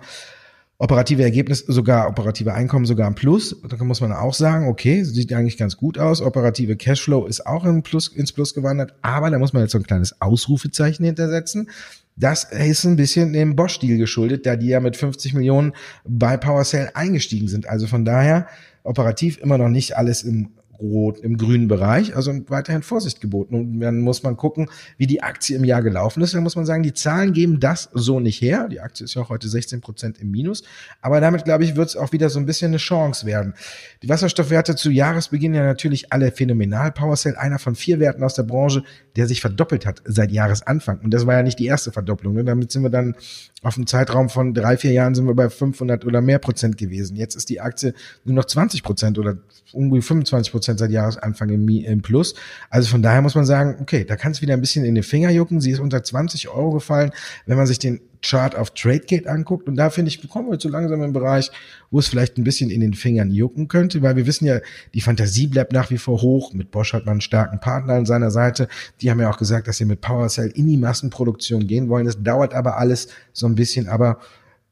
[0.80, 3.56] Operative Ergebnis, sogar operative Einkommen sogar im Plus.
[3.68, 6.22] Da muss man auch sagen, okay, sieht eigentlich ganz gut aus.
[6.22, 9.78] Operative Cashflow ist auch in Plus, ins Plus gewandert, aber da muss man jetzt so
[9.78, 11.68] ein kleines Ausrufezeichen hintersetzen.
[12.14, 15.72] Das ist ein bisschen dem Bosch-Deal geschuldet, da die ja mit 50 Millionen
[16.04, 17.68] bei PowerCell eingestiegen sind.
[17.68, 18.46] Also von daher
[18.84, 20.50] operativ immer noch nicht alles im
[20.80, 23.54] rot, im grünen Bereich, also weiterhin Vorsicht geboten.
[23.54, 26.34] Und dann muss man gucken, wie die Aktie im Jahr gelaufen ist.
[26.34, 28.68] Dann muss man sagen, die Zahlen geben das so nicht her.
[28.70, 30.62] Die Aktie ist ja auch heute 16 Prozent im Minus.
[31.00, 33.54] Aber damit, glaube ich, wird es auch wieder so ein bisschen eine Chance werden.
[34.02, 36.92] Die Wasserstoffwerte zu Jahresbeginn ja natürlich alle phänomenal.
[36.92, 38.82] PowerCell, einer von vier Werten aus der Branche,
[39.16, 41.00] der sich verdoppelt hat seit Jahresanfang.
[41.00, 42.34] Und das war ja nicht die erste Verdopplung.
[42.34, 42.44] Ne?
[42.44, 43.14] Damit sind wir dann
[43.62, 47.16] auf einem Zeitraum von drei, vier Jahren sind wir bei 500 oder mehr Prozent gewesen.
[47.16, 49.38] Jetzt ist die Aktie nur noch 20 Prozent oder
[49.72, 52.34] ungefähr 25 Prozent seit Jahresanfang im, im Plus.
[52.68, 55.04] Also von daher muss man sagen, okay, da kann es wieder ein bisschen in den
[55.04, 55.60] Finger jucken.
[55.60, 57.12] Sie ist unter 20 Euro gefallen.
[57.46, 59.68] Wenn man sich den Chart auf TradeGate anguckt.
[59.68, 61.50] Und da finde ich, kommen wir zu langsam im Bereich,
[61.90, 64.58] wo es vielleicht ein bisschen in den Fingern jucken könnte, weil wir wissen ja,
[64.94, 66.52] die Fantasie bleibt nach wie vor hoch.
[66.52, 68.68] Mit Bosch hat man einen starken Partner an seiner Seite.
[69.00, 72.06] Die haben ja auch gesagt, dass sie mit PowerCell in die Massenproduktion gehen wollen.
[72.06, 74.18] Das dauert aber alles so ein bisschen, aber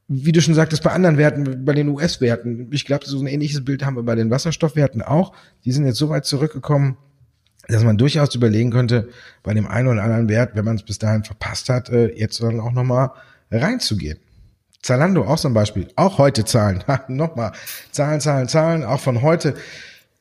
[0.09, 3.65] wie du schon sagtest, bei anderen Werten, bei den US-Werten, ich glaube, so ein ähnliches
[3.65, 5.33] Bild haben wir bei den Wasserstoffwerten auch.
[5.65, 6.97] Die sind jetzt so weit zurückgekommen,
[7.69, 9.09] dass man durchaus überlegen könnte,
[9.43, 12.41] bei dem einen oder anderen Wert, wenn man es bis dahin verpasst hat, äh, jetzt
[12.41, 13.11] dann auch nochmal
[13.51, 14.19] reinzugehen.
[14.83, 16.85] Zalando auch zum Beispiel, auch heute Zahlen.
[17.09, 17.53] Nochmal,
[17.91, 19.55] Zahlen, Zahlen, Zahlen, auch von heute.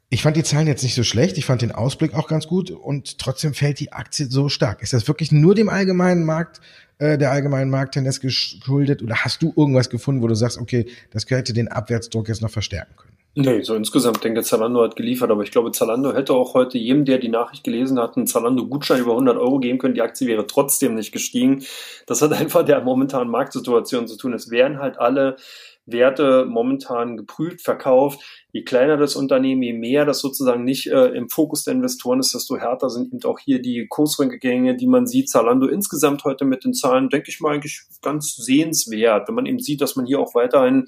[0.09, 2.71] Ich fand die Zahlen jetzt nicht so schlecht, ich fand den Ausblick auch ganz gut
[2.71, 4.81] und trotzdem fällt die Aktie so stark.
[4.81, 6.61] Ist das wirklich nur dem allgemeinen Markt,
[6.97, 11.25] äh, der allgemeinen Markttendenz geschuldet oder hast du irgendwas gefunden, wo du sagst, okay, das
[11.25, 13.15] könnte den Abwärtsdruck jetzt noch verstärken können?
[13.37, 17.03] Nee, so insgesamt denke Zalando hat geliefert, aber ich glaube, Zalando hätte auch heute jedem,
[17.03, 19.93] der die Nachricht gelesen hat, einen Zalando-Gutschein über 100 Euro geben können.
[19.93, 21.65] Die Aktie wäre trotzdem nicht gestiegen.
[22.07, 24.31] Das hat einfach der momentanen Marktsituation zu tun.
[24.31, 25.35] Es wären halt alle
[25.85, 28.21] Werte momentan geprüft, verkauft.
[28.55, 32.33] Je kleiner das Unternehmen, je mehr das sozusagen nicht äh, im Fokus der Investoren ist,
[32.33, 35.27] desto härter sind eben auch hier die Kursrückgänge, die man sieht.
[35.27, 39.27] Zalando insgesamt heute mit den Zahlen, denke ich mal, eigentlich ganz sehenswert.
[39.27, 40.85] Wenn man eben sieht, dass man hier auch weiterhin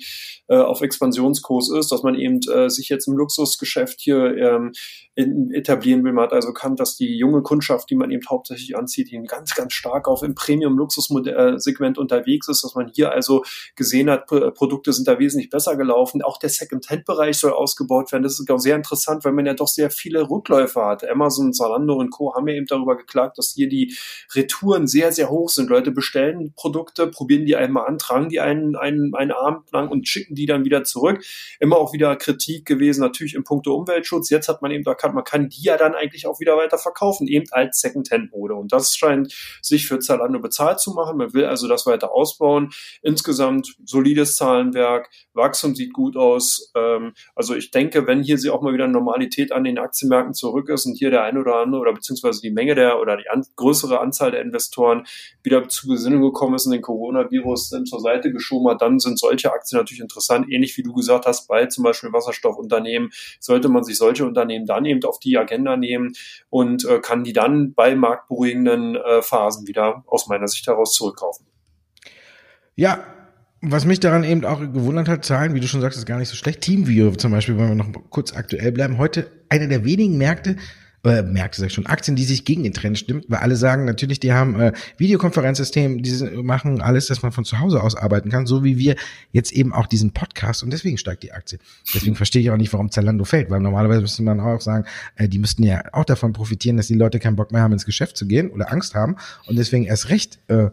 [0.47, 4.71] äh, auf Expansionskurs ist, dass man eben äh, sich jetzt im Luxusgeschäft hier ähm,
[5.17, 6.13] in, etablieren will.
[6.13, 9.55] Man hat also erkannt, dass die junge Kundschaft, die man eben hauptsächlich anzieht, eben ganz,
[9.55, 13.43] ganz stark auf im Premium-Luxus-Segment unterwegs ist, dass man hier also
[13.75, 16.21] gesehen hat, Produkte sind da wesentlich besser gelaufen.
[16.21, 18.21] Auch der Second-Hand-Bereich soll ausgebaut werden.
[18.21, 21.09] Das ist auch sehr interessant, weil man ja doch sehr viele Rückläufer hat.
[21.09, 22.35] Amazon, Zalando und Co.
[22.35, 23.95] haben ja eben darüber geklagt, dass hier die
[24.35, 25.71] Retouren sehr, sehr hoch sind.
[25.71, 30.07] Leute bestellen Produkte, probieren die einmal an, tragen die einen, einen, einen Abend lang und
[30.07, 31.23] schicken die dann wieder zurück.
[31.59, 34.29] Immer auch wieder Kritik gewesen, natürlich im Punkto Umweltschutz.
[34.29, 36.77] Jetzt hat man eben da kann, man kann die ja dann eigentlich auch wieder weiter
[36.77, 38.55] verkaufen, eben als Second-Hand-Mode.
[38.55, 41.17] Und das scheint sich für Zalando bezahlt zu machen.
[41.17, 42.69] Man will also das weiter ausbauen.
[43.01, 46.71] Insgesamt solides Zahlenwerk, Wachstum sieht gut aus.
[46.75, 50.69] Ähm, also ich denke, wenn hier sie auch mal wieder Normalität an den Aktienmärkten zurück
[50.69, 53.45] ist und hier der eine oder andere oder beziehungsweise die Menge der oder die an,
[53.55, 55.05] größere Anzahl der Investoren
[55.43, 59.19] wieder zu Besinnung gekommen ist und den Coronavirus dann zur Seite geschoben hat, dann sind
[59.19, 60.47] solche Aktien natürlich interessant.
[60.49, 64.85] Ähnlich wie du gesagt hast, bei zum Beispiel Wasserstoffunternehmen sollte man sich solche Unternehmen dann
[64.85, 66.13] eben auf die Agenda nehmen
[66.49, 71.45] und äh, kann die dann bei marktberuhigenden äh, Phasen wieder aus meiner Sicht heraus zurückkaufen.
[72.75, 73.03] Ja,
[73.61, 76.29] was mich daran eben auch gewundert hat, Zahlen, wie du schon sagst, ist gar nicht
[76.29, 76.61] so schlecht.
[76.61, 80.57] Teamviewer zum Beispiel, wenn wir noch kurz aktuell bleiben, heute eine der wenigen Märkte,
[81.07, 83.85] äh, Märkte sag ich schon, Aktien, die sich gegen den Trend stimmt, weil alle sagen
[83.85, 86.11] natürlich, die haben äh, Videokonferenzsystem, die
[86.43, 88.95] machen alles, dass man von zu Hause aus arbeiten kann, so wie wir
[89.31, 91.59] jetzt eben auch diesen Podcast und deswegen steigt die Aktie.
[91.93, 95.27] Deswegen verstehe ich auch nicht, warum Zalando fällt, weil normalerweise müsste man auch sagen, äh,
[95.27, 98.17] die müssten ja auch davon profitieren, dass die Leute keinen Bock mehr haben, ins Geschäft
[98.17, 99.15] zu gehen oder Angst haben
[99.47, 100.69] und deswegen erst recht äh,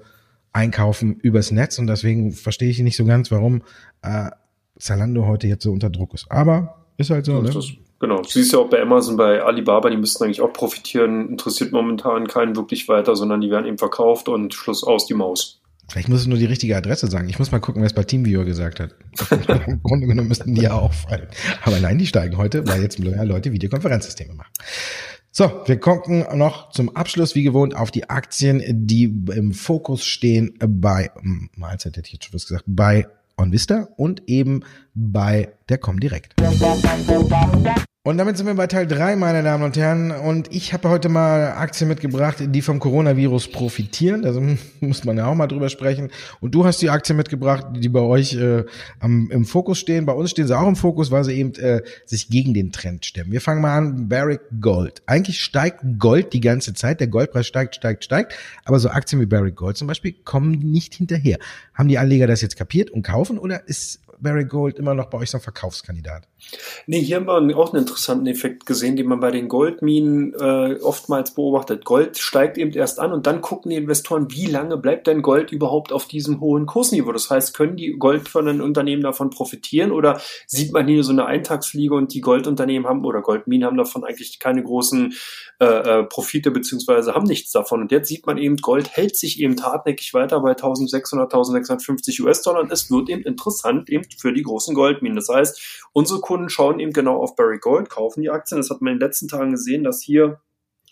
[0.52, 3.62] einkaufen übers Netz und deswegen verstehe ich nicht so ganz, warum
[4.02, 4.30] äh,
[4.78, 6.30] Zalando heute jetzt so unter Druck ist.
[6.30, 7.40] Aber ist halt so.
[7.40, 7.50] Ne?
[7.50, 7.66] Das,
[8.00, 11.72] genau, du siehst ja auch bei Amazon, bei Alibaba, die müssten eigentlich auch profitieren, interessiert
[11.72, 15.60] momentan keinen wirklich weiter, sondern die werden eben verkauft und Schluss aus die Maus.
[15.88, 17.28] Vielleicht muss es nur die richtige Adresse sagen.
[17.28, 18.94] Ich muss mal gucken, wer es bei TeamViewer gesagt hat.
[19.66, 21.28] Im Grunde genommen müssten die ja auffallen.
[21.62, 24.50] Aber nein, die steigen heute, weil jetzt mehr Leute Videokonferenzsysteme machen.
[25.30, 29.04] So, wir gucken noch zum Abschluss, wie gewohnt, auf die Aktien, die
[29.34, 31.10] im Fokus stehen bei,
[31.56, 34.60] Mahlzeit hätte ich jetzt schon was gesagt, bei OnVista und eben
[34.94, 36.34] bei der Comdirect.
[38.06, 40.10] Und damit sind wir bei Teil drei, meine Damen und Herren.
[40.10, 44.26] Und ich habe heute mal Aktien mitgebracht, die vom Coronavirus profitieren.
[44.26, 44.42] Also
[44.80, 46.10] muss man ja auch mal drüber sprechen.
[46.42, 48.64] Und du hast die Aktien mitgebracht, die bei euch äh,
[49.00, 50.04] am, im Fokus stehen.
[50.04, 53.06] Bei uns stehen sie auch im Fokus, weil sie eben äh, sich gegen den Trend
[53.06, 53.32] stemmen.
[53.32, 55.00] Wir fangen mal an, Barrick Gold.
[55.06, 57.00] Eigentlich steigt Gold die ganze Zeit.
[57.00, 58.34] Der Goldpreis steigt, steigt, steigt.
[58.66, 61.38] Aber so Aktien wie Barrick Gold zum Beispiel kommen nicht hinterher.
[61.72, 65.18] Haben die Anleger das jetzt kapiert und kaufen oder ist Barry Gold immer noch bei
[65.18, 66.28] euch so ein Verkaufskandidat?
[66.86, 70.78] Nee, hier haben wir auch einen interessanten Effekt gesehen, den man bei den Goldminen äh,
[70.82, 71.84] oftmals beobachtet.
[71.84, 75.52] Gold steigt eben erst an und dann gucken die Investoren, wie lange bleibt denn Gold
[75.52, 77.12] überhaupt auf diesem hohen Kursniveau?
[77.12, 81.94] Das heißt, können die goldfördernden Unternehmen davon profitieren oder sieht man hier so eine Eintagsfliege
[81.94, 85.14] und die Goldunternehmen haben oder Goldminen haben davon eigentlich keine großen
[85.60, 87.80] äh, äh, Profite beziehungsweise haben nichts davon.
[87.80, 92.60] Und jetzt sieht man eben, Gold hält sich eben hartnäckig weiter bei 1600, 1650 US-Dollar
[92.60, 95.16] und es wird eben interessant eben für die großen Goldminen.
[95.16, 98.60] Das heißt, unsere Kunden schauen eben genau auf Barry Gold, kaufen die Aktien.
[98.60, 100.40] Das hat man in den letzten Tagen gesehen, dass hier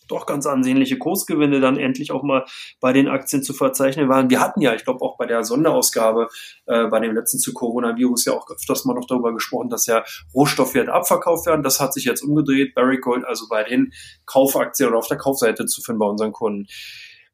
[0.09, 2.45] doch ganz ansehnliche Kursgewinne dann endlich auch mal
[2.81, 4.31] bei den Aktien zu verzeichnen waren.
[4.31, 6.29] Wir hatten ja, ich glaube auch bei der Sonderausgabe
[6.67, 10.05] äh, bei dem letzten zu Coronavirus ja auch öfters mal noch darüber gesprochen, dass ja
[10.35, 11.63] Rohstoffwerte abverkauft werden.
[11.63, 12.75] Das hat sich jetzt umgedreht.
[12.75, 13.93] Barry Gold also bei den
[14.27, 16.67] Kaufaktien oder auf der Kaufseite zu finden bei unseren Kunden.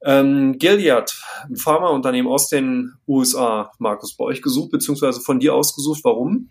[0.04, 1.12] Ähm, Gilead,
[1.48, 6.00] ein Pharmaunternehmen aus den USA, Markus, bei euch gesucht, beziehungsweise von dir ausgesucht.
[6.04, 6.50] Warum?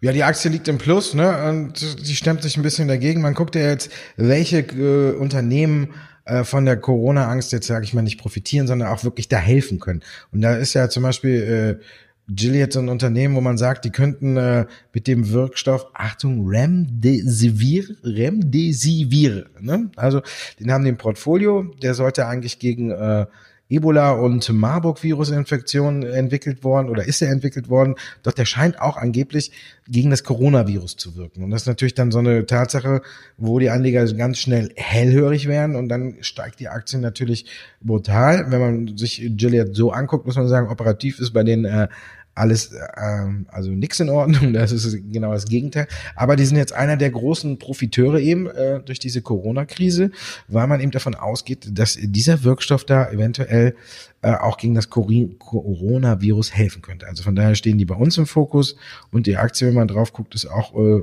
[0.00, 1.48] Ja, die Aktie liegt im Plus, ne?
[1.48, 3.22] Und sie stemmt sich ein bisschen dagegen.
[3.22, 5.94] Man guckt ja jetzt, welche äh, Unternehmen
[6.26, 9.80] äh, von der Corona-Angst jetzt, sage ich mal, nicht profitieren, sondern auch wirklich da helfen
[9.80, 10.02] können.
[10.32, 11.84] Und da ist ja zum Beispiel äh,
[12.28, 17.84] Gilead so ein Unternehmen, wo man sagt, die könnten äh, mit dem Wirkstoff, Achtung, Remdesivir,
[18.02, 19.90] Remdesivir, ne?
[19.96, 20.22] Also,
[20.58, 23.26] den haben im Portfolio, der sollte eigentlich gegen äh,
[23.68, 27.96] Ebola- und Marburg-Virus-Infektion entwickelt worden oder ist er entwickelt worden.
[28.22, 29.50] Doch der scheint auch angeblich
[29.88, 31.42] gegen das Coronavirus zu wirken.
[31.42, 33.02] Und das ist natürlich dann so eine Tatsache,
[33.36, 37.46] wo die Anleger ganz schnell hellhörig werden und dann steigt die Aktie natürlich
[37.80, 38.50] brutal.
[38.50, 41.88] Wenn man sich Gilead so anguckt, muss man sagen, operativ ist bei denen äh,
[42.36, 45.88] alles, ähm, also nichts in Ordnung, das ist genau das Gegenteil.
[46.14, 50.10] Aber die sind jetzt einer der großen Profiteure eben äh, durch diese Corona-Krise,
[50.46, 53.74] weil man eben davon ausgeht, dass dieser Wirkstoff da eventuell
[54.22, 57.06] äh, auch gegen das Coronavirus helfen könnte.
[57.06, 58.76] Also von daher stehen die bei uns im Fokus
[59.10, 61.02] und die Aktie, wenn man drauf guckt, ist auch äh,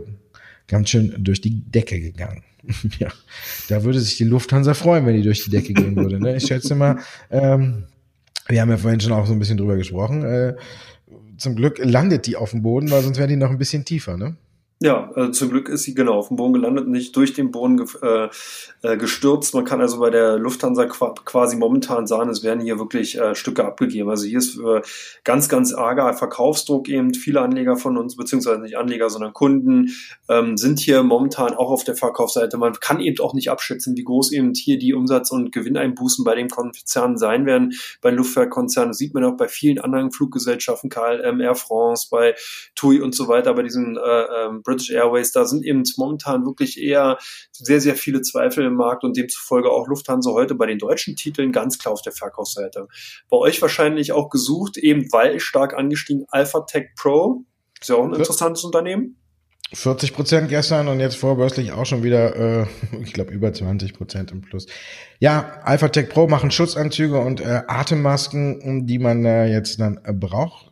[0.67, 2.43] ganz schön durch die Decke gegangen.
[2.99, 3.09] ja,
[3.69, 6.19] da würde sich die Lufthansa freuen, wenn die durch die Decke gehen würde.
[6.19, 6.37] Ne?
[6.37, 7.85] Ich schätze mal, ähm,
[8.47, 10.23] wir haben ja vorhin schon auch so ein bisschen drüber gesprochen.
[10.23, 10.55] Äh,
[11.43, 14.17] zum Glück landet die auf dem Boden, weil sonst wäre die noch ein bisschen tiefer,
[14.17, 14.35] ne?
[14.83, 17.77] Ja, also zum Glück ist sie genau auf dem Boden gelandet, nicht durch den Boden
[17.77, 18.27] ge äh,
[18.81, 19.53] äh, gestürzt.
[19.53, 23.63] Man kann also bei der Lufthansa quasi momentan sagen, es werden hier wirklich äh, Stücke
[23.63, 24.09] abgegeben.
[24.09, 24.81] Also hier ist äh,
[25.23, 27.13] ganz, ganz arger Verkaufsdruck eben.
[27.13, 29.91] Viele Anleger von uns, beziehungsweise nicht Anleger, sondern Kunden,
[30.27, 32.57] ähm, sind hier momentan auch auf der Verkaufsseite.
[32.57, 36.35] Man kann eben auch nicht abschätzen, wie groß eben hier die Umsatz- und Gewinneinbußen bei
[36.35, 37.73] den Konzernen sein werden.
[38.01, 42.35] Bei Luftfahrtkonzernen das sieht man auch bei vielen anderen Fluggesellschaften, KLM, Air France, bei
[42.75, 46.81] TUI und so weiter, bei diesen äh, ähm, British Airways, da sind eben momentan wirklich
[46.81, 47.17] eher
[47.51, 51.51] sehr, sehr viele Zweifel im Markt und demzufolge auch Lufthansa heute bei den deutschen Titeln
[51.51, 52.87] ganz klar auf der Verkaufsseite.
[53.29, 57.43] Bei euch wahrscheinlich auch gesucht, eben weil stark angestiegen Alpha Tech Pro.
[57.79, 59.17] Ist ja auch ein interessantes Unternehmen.
[59.73, 62.67] 40 Prozent gestern und jetzt vorbörslich auch schon wieder, äh,
[63.01, 64.67] ich glaube, über 20 Prozent im Plus.
[65.19, 70.13] Ja, Alpha Tech Pro machen Schutzanzüge und äh, Atemmasken, die man äh, jetzt dann äh,
[70.13, 70.69] braucht.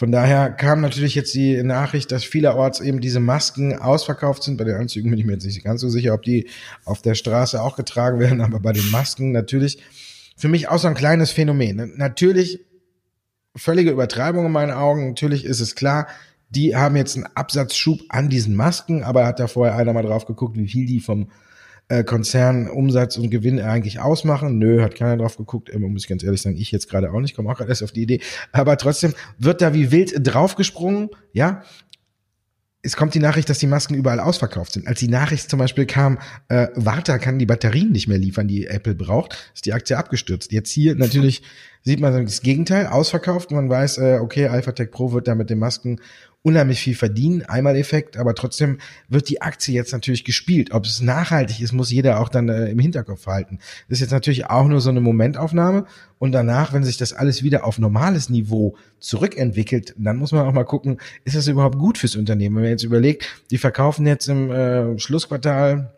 [0.00, 4.56] Von daher kam natürlich jetzt die Nachricht, dass vielerorts eben diese Masken ausverkauft sind.
[4.56, 6.48] Bei den Anzügen bin ich mir jetzt nicht ganz so sicher, ob die
[6.86, 9.82] auf der Straße auch getragen werden, aber bei den Masken natürlich
[10.38, 11.92] für mich auch so ein kleines Phänomen.
[11.98, 12.60] Natürlich
[13.54, 15.08] völlige Übertreibung in meinen Augen.
[15.08, 16.06] Natürlich ist es klar,
[16.48, 20.24] die haben jetzt einen Absatzschub an diesen Masken, aber hat da vorher einer mal drauf
[20.24, 21.30] geguckt, wie viel die vom
[21.90, 24.58] äh, Konzern Umsatz und Gewinn eigentlich ausmachen.
[24.58, 25.76] Nö, hat keiner drauf geguckt.
[25.76, 27.90] Muss ich ganz ehrlich sagen, ich jetzt gerade auch nicht, komme auch gerade erst auf
[27.90, 28.20] die Idee.
[28.52, 31.62] Aber trotzdem wird da wie wild draufgesprungen, ja.
[32.82, 34.86] Es kommt die Nachricht, dass die Masken überall ausverkauft sind.
[34.86, 38.68] Als die Nachricht zum Beispiel kam, äh, Warta kann die Batterien nicht mehr liefern, die
[38.68, 40.50] Apple braucht, ist die Aktie abgestürzt.
[40.50, 41.42] Jetzt hier natürlich
[41.82, 43.50] sieht man das Gegenteil, ausverkauft.
[43.50, 46.00] Man weiß, äh, okay, AlphaTech Pro wird da mit den Masken
[46.42, 50.72] unheimlich viel verdienen, einmal Effekt, aber trotzdem wird die Aktie jetzt natürlich gespielt.
[50.72, 53.58] Ob es nachhaltig ist, muss jeder auch dann äh, im Hinterkopf halten.
[53.88, 55.84] Das ist jetzt natürlich auch nur so eine Momentaufnahme
[56.18, 60.52] und danach, wenn sich das alles wieder auf normales Niveau zurückentwickelt, dann muss man auch
[60.52, 62.56] mal gucken, ist das überhaupt gut fürs Unternehmen?
[62.56, 65.92] Wenn man jetzt überlegt, die verkaufen jetzt im äh, Schlussquartal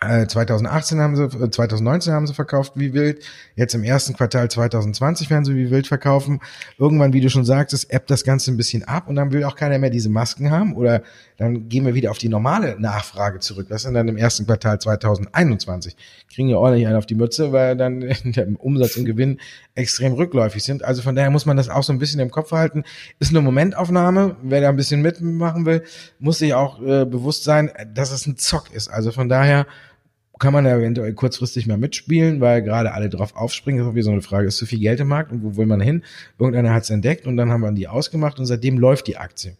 [0.00, 3.24] 2018 äh, haben sie, 2019 äh, haben sie verkauft wie wild.
[3.54, 6.40] Jetzt im ersten Quartal 2020 werden sie wie wild verkaufen.
[6.78, 9.56] Irgendwann, wie du schon sagtest, ebbt das Ganze ein bisschen ab und dann will auch
[9.56, 11.02] keiner mehr diese Masken haben oder
[11.38, 13.66] dann gehen wir wieder auf die normale Nachfrage zurück.
[13.68, 15.96] Das ist dann im ersten Quartal 2021.
[16.32, 19.38] Kriegen ja ordentlich einen auf die Mütze, weil dann der Umsatz und Gewinn
[19.74, 20.84] extrem rückläufig sind.
[20.84, 22.84] Also von daher muss man das auch so ein bisschen im Kopf halten.
[23.18, 24.36] Ist eine Momentaufnahme.
[24.42, 25.82] Wer da ein bisschen mitmachen will,
[26.18, 28.88] muss sich auch äh, bewusst sein, dass es ein Zock ist.
[28.88, 29.66] Also von daher
[30.38, 33.78] kann man ja eventuell kurzfristig mal mitspielen, weil gerade alle drauf aufspringen.
[33.78, 35.56] Das ist auch wie so eine Frage, ist zu viel Geld im Markt und wo
[35.56, 36.02] will man hin?
[36.38, 39.56] Irgendeiner hat es entdeckt und dann haben wir die ausgemacht und seitdem läuft die Aktie.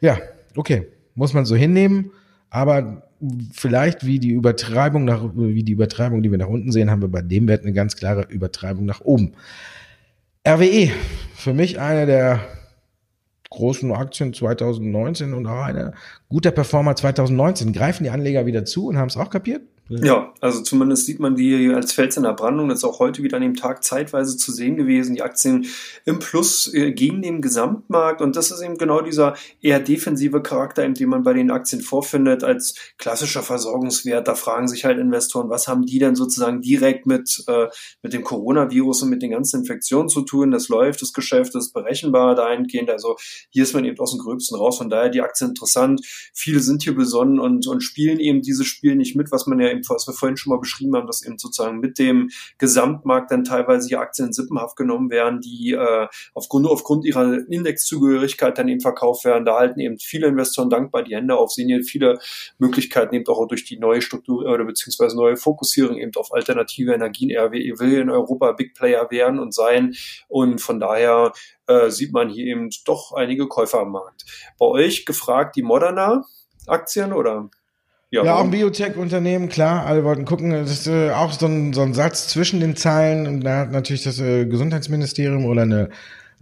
[0.00, 0.18] Ja,
[0.56, 2.12] okay, muss man so hinnehmen,
[2.50, 3.08] aber
[3.52, 7.08] vielleicht wie die Übertreibung nach, wie die Übertreibung, die wir nach unten sehen, haben wir
[7.08, 9.32] bei dem Wert eine ganz klare Übertreibung nach oben.
[10.46, 10.90] RWE,
[11.34, 12.40] für mich eine der
[13.50, 15.92] großen Aktien 2019 und auch eine
[16.28, 17.72] guter Performer 2019.
[17.72, 19.62] Greifen die Anleger wieder zu und haben es auch kapiert?
[19.88, 22.68] Ja, also zumindest sieht man die als Fels in der Brandung.
[22.68, 25.14] Das ist auch heute wieder an dem Tag zeitweise zu sehen gewesen.
[25.14, 25.66] Die Aktien
[26.04, 28.22] im Plus äh, gegen den Gesamtmarkt.
[28.22, 32.44] Und das ist eben genau dieser eher defensive Charakter, den man bei den Aktien vorfindet,
[32.44, 34.28] als klassischer Versorgungswert.
[34.28, 37.66] Da fragen sich halt Investoren, was haben die denn sozusagen direkt mit, äh,
[38.02, 40.52] mit dem Coronavirus und mit den ganzen Infektionen zu tun?
[40.52, 42.88] Das läuft, das Geschäft ist berechenbar dahingehend.
[42.88, 43.16] Also
[43.50, 44.78] hier ist man eben aus dem Gröbsten raus.
[44.78, 46.00] Von daher die Aktien interessant.
[46.32, 49.71] Viele sind hier besonnen und, und spielen eben dieses Spiel nicht mit, was man ja
[49.72, 53.44] eben, was wir vorhin schon mal beschrieben haben, dass eben sozusagen mit dem Gesamtmarkt dann
[53.44, 59.24] teilweise die Aktien sippenhaft genommen werden, die äh, aufgrund, aufgrund ihrer Indexzugehörigkeit dann eben verkauft
[59.24, 59.44] werden.
[59.44, 62.18] Da halten eben viele Investoren dankbar die Hände auf, sehen hier viele
[62.58, 67.30] Möglichkeiten eben auch durch die neue Struktur oder beziehungsweise neue Fokussierung eben auf alternative Energien.
[67.36, 69.94] RWE will in Europa Big Player werden und sein
[70.28, 71.32] und von daher
[71.66, 74.24] äh, sieht man hier eben doch einige Käufer am Markt.
[74.58, 76.24] Bei euch gefragt die Moderna
[76.66, 77.50] Aktien oder?
[78.12, 80.50] Ja, ja auch ein Biotech-Unternehmen, klar, alle wollten gucken.
[80.50, 83.26] Das ist äh, auch so ein, so ein Satz zwischen den Zeilen.
[83.26, 85.88] Und da hat natürlich das äh, Gesundheitsministerium oder eine,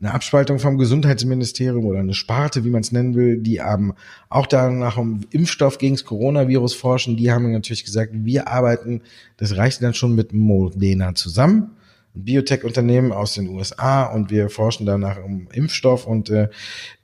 [0.01, 3.95] eine Abspaltung vom Gesundheitsministerium oder eine Sparte, wie man es nennen will, die haben
[4.29, 7.17] auch da nach einem Impfstoff gegen das Coronavirus forschen.
[7.17, 9.03] Die haben natürlich gesagt, wir arbeiten,
[9.37, 11.77] das reicht dann schon mit Modena zusammen.
[12.14, 16.49] Biotech-Unternehmen aus den USA und wir forschen danach um Impfstoff und äh,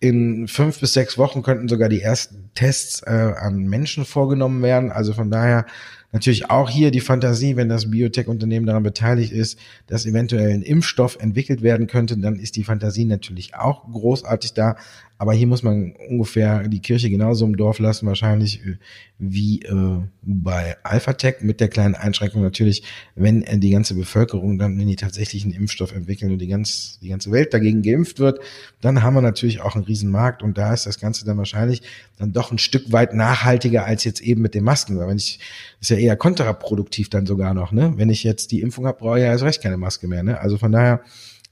[0.00, 4.90] in fünf bis sechs Wochen könnten sogar die ersten Tests äh, an Menschen vorgenommen werden.
[4.90, 5.66] Also von daher
[6.12, 11.18] natürlich auch hier die Fantasie, wenn das Biotech-Unternehmen daran beteiligt ist, dass eventuell ein Impfstoff
[11.20, 14.76] entwickelt werden könnte, dann ist die Fantasie natürlich auch großartig da.
[15.18, 18.76] Aber hier muss man ungefähr die Kirche genauso im Dorf lassen, wahrscheinlich äh,
[19.18, 22.82] wie äh, bei Alphatec, mit der kleinen Einschränkung natürlich,
[23.14, 26.98] wenn äh, die ganze Bevölkerung dann, wenn die tatsächlich einen Impfstoff entwickeln und die, ganz,
[27.00, 28.40] die ganze Welt dagegen geimpft wird,
[28.82, 31.80] dann haben wir natürlich auch einen Riesenmarkt und da ist das Ganze dann wahrscheinlich
[32.18, 34.98] dann doch ein Stück weit nachhaltiger als jetzt eben mit den Masken.
[34.98, 35.40] Weil wenn ich,
[35.80, 37.94] ist ja eher kontraproduktiv dann sogar noch, ne?
[37.96, 40.38] Wenn ich jetzt die Impfung habe, brauche ich ja erst recht keine Maske mehr, ne?
[40.40, 41.00] Also von daher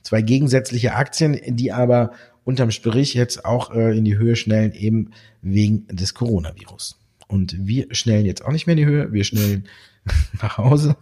[0.02, 2.12] zwei gegensätzliche Aktien, die aber
[2.44, 5.10] unterm Strich jetzt auch äh, in die Höhe schnellen, eben
[5.42, 6.98] wegen des Coronavirus.
[7.26, 9.66] Und wir schnellen jetzt auch nicht mehr in die Höhe, wir schnellen
[10.42, 10.96] nach Hause.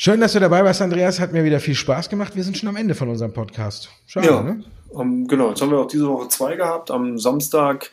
[0.00, 1.18] Schön, dass du dabei warst, Andreas.
[1.18, 2.36] Hat mir wieder viel Spaß gemacht.
[2.36, 3.88] Wir sind schon am Ende von unserem Podcast.
[4.06, 4.42] Schade, ja.
[4.44, 4.62] ne?
[4.90, 6.92] Um, genau, jetzt haben wir auch diese Woche zwei gehabt.
[6.92, 7.90] Am Samstag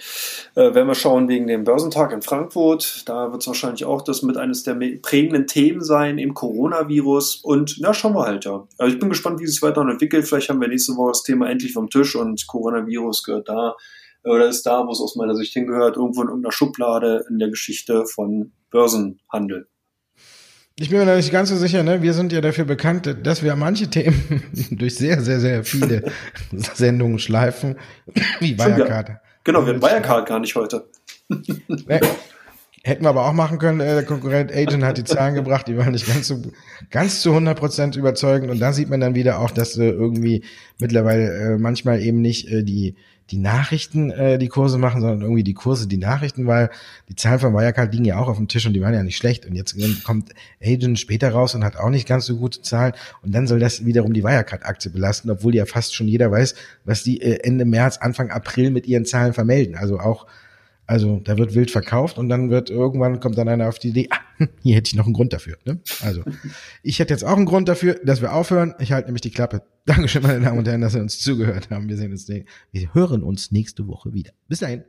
[0.54, 3.10] äh, werden wir schauen wegen dem Börsentag in Frankfurt.
[3.10, 7.38] Da wird es wahrscheinlich auch das mit eines der prägenden Themen sein im Coronavirus.
[7.38, 8.68] Und na, schauen wir halt ja.
[8.78, 10.28] Also ich bin gespannt, wie es sich weiter entwickelt.
[10.28, 13.76] Vielleicht haben wir nächste Woche das Thema endlich vom Tisch und Coronavirus gehört da
[14.24, 17.50] oder ist da, wo es aus meiner Sicht hingehört, irgendwo in irgendeiner Schublade in der
[17.50, 19.70] Geschichte von Börsenhandel.
[20.78, 22.02] Ich bin mir da nicht ganz so sicher, ne?
[22.02, 26.12] Wir sind ja dafür bekannt, dass wir manche Themen durch sehr, sehr, sehr viele
[26.52, 27.78] Sendungen schleifen,
[28.42, 29.08] wie Wirecard.
[29.08, 29.22] Ja.
[29.46, 30.90] Genau, wir hatten Wirecard gar nicht heute.
[32.84, 33.80] Hätten wir aber auch machen können.
[33.80, 36.42] Äh, der Konkurrent Agent hat die Zahlen gebracht, die waren nicht ganz so
[36.92, 38.52] ganz zu 100 Prozent überzeugend.
[38.52, 40.44] Und da sieht man dann wieder auch, dass äh, irgendwie
[40.78, 42.96] mittlerweile äh, manchmal eben nicht äh, die
[43.32, 46.70] die Nachrichten äh, die Kurse machen, sondern irgendwie die Kurse die Nachrichten, weil
[47.10, 49.18] die Zahlen von Wirecard liegen ja auch auf dem Tisch und die waren ja nicht
[49.18, 49.46] schlecht.
[49.46, 50.34] Und jetzt kommt
[50.64, 52.94] Agent später raus und hat auch nicht ganz so gute Zahlen.
[53.24, 57.04] Und dann soll das wiederum die Wirecard-Aktie belasten, obwohl ja fast schon jeder weiß, was
[57.04, 59.76] die äh, Ende März, Anfang April mit ihren Zahlen vermelden.
[59.76, 60.28] Also auch
[60.88, 64.08] also da wird wild verkauft und dann wird irgendwann kommt dann einer auf die Idee,
[64.12, 64.19] ah,
[64.62, 65.58] hier hätte ich noch einen Grund dafür.
[65.65, 65.80] Ne?
[66.02, 66.24] Also
[66.84, 68.76] ich hätte jetzt auch einen Grund dafür, dass wir aufhören.
[68.80, 69.63] Ich halte nämlich die Klappe.
[69.86, 71.88] Dankeschön, meine Damen und Herren, dass Sie uns zugehört haben.
[71.89, 74.32] Wir sehen uns, wir hören uns nächste Woche wieder.
[74.48, 74.84] Bis dahin.